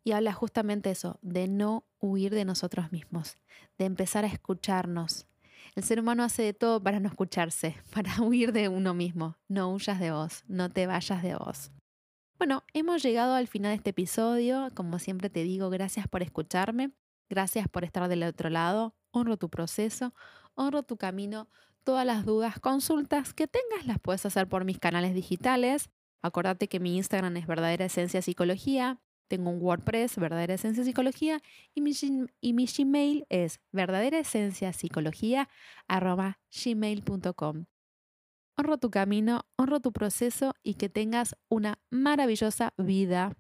y 0.04 0.12
habla 0.12 0.32
justamente 0.32 0.90
eso, 0.90 1.18
de 1.20 1.48
no 1.48 1.84
huir 1.98 2.32
de 2.32 2.44
nosotros 2.44 2.92
mismos, 2.92 3.36
de 3.76 3.84
empezar 3.84 4.24
a 4.24 4.28
escucharnos. 4.28 5.26
El 5.74 5.82
ser 5.82 6.00
humano 6.00 6.22
hace 6.22 6.42
de 6.42 6.54
todo 6.54 6.82
para 6.82 7.00
no 7.00 7.08
escucharse, 7.08 7.76
para 7.94 8.22
huir 8.22 8.52
de 8.52 8.68
uno 8.68 8.94
mismo. 8.94 9.36
No 9.48 9.72
huyas 9.74 10.00
de 10.00 10.12
vos, 10.12 10.44
no 10.46 10.70
te 10.70 10.86
vayas 10.86 11.22
de 11.22 11.34
vos. 11.34 11.72
Bueno, 12.38 12.64
hemos 12.74 13.02
llegado 13.02 13.34
al 13.34 13.48
final 13.48 13.70
de 13.70 13.76
este 13.76 13.90
episodio. 13.90 14.68
Como 14.74 14.98
siempre 14.98 15.30
te 15.30 15.42
digo, 15.42 15.70
gracias 15.70 16.06
por 16.06 16.22
escucharme, 16.22 16.92
gracias 17.30 17.66
por 17.66 17.82
estar 17.82 18.08
del 18.08 18.22
otro 18.24 18.50
lado. 18.50 18.94
Honro 19.10 19.38
tu 19.38 19.48
proceso, 19.48 20.12
honro 20.54 20.82
tu 20.82 20.98
camino. 20.98 21.48
Todas 21.82 22.04
las 22.04 22.26
dudas, 22.26 22.60
consultas 22.60 23.32
que 23.32 23.46
tengas 23.48 23.86
las 23.86 23.98
puedes 24.00 24.26
hacer 24.26 24.48
por 24.48 24.66
mis 24.66 24.78
canales 24.78 25.14
digitales. 25.14 25.88
Acordate 26.20 26.68
que 26.68 26.78
mi 26.78 26.96
Instagram 26.96 27.36
es 27.38 27.46
verdadera 27.46 27.86
esencia 27.86 28.20
psicología. 28.20 29.00
Tengo 29.28 29.50
un 29.50 29.62
WordPress, 29.62 30.18
verdadera 30.18 30.54
esencia 30.54 30.84
psicología, 30.84 31.40
y 31.74 31.80
mi, 31.80 31.92
y 32.40 32.52
mi 32.52 32.66
Gmail 32.66 33.24
es 33.28 33.60
verdadera 33.72 34.18
esencia 34.18 34.72
psicología 34.72 35.48
gmail.com. 35.88 37.66
Honro 38.58 38.78
tu 38.78 38.90
camino, 38.90 39.42
honro 39.56 39.80
tu 39.80 39.92
proceso 39.92 40.54
y 40.62 40.74
que 40.74 40.88
tengas 40.88 41.36
una 41.50 41.78
maravillosa 41.90 42.72
vida. 42.78 43.36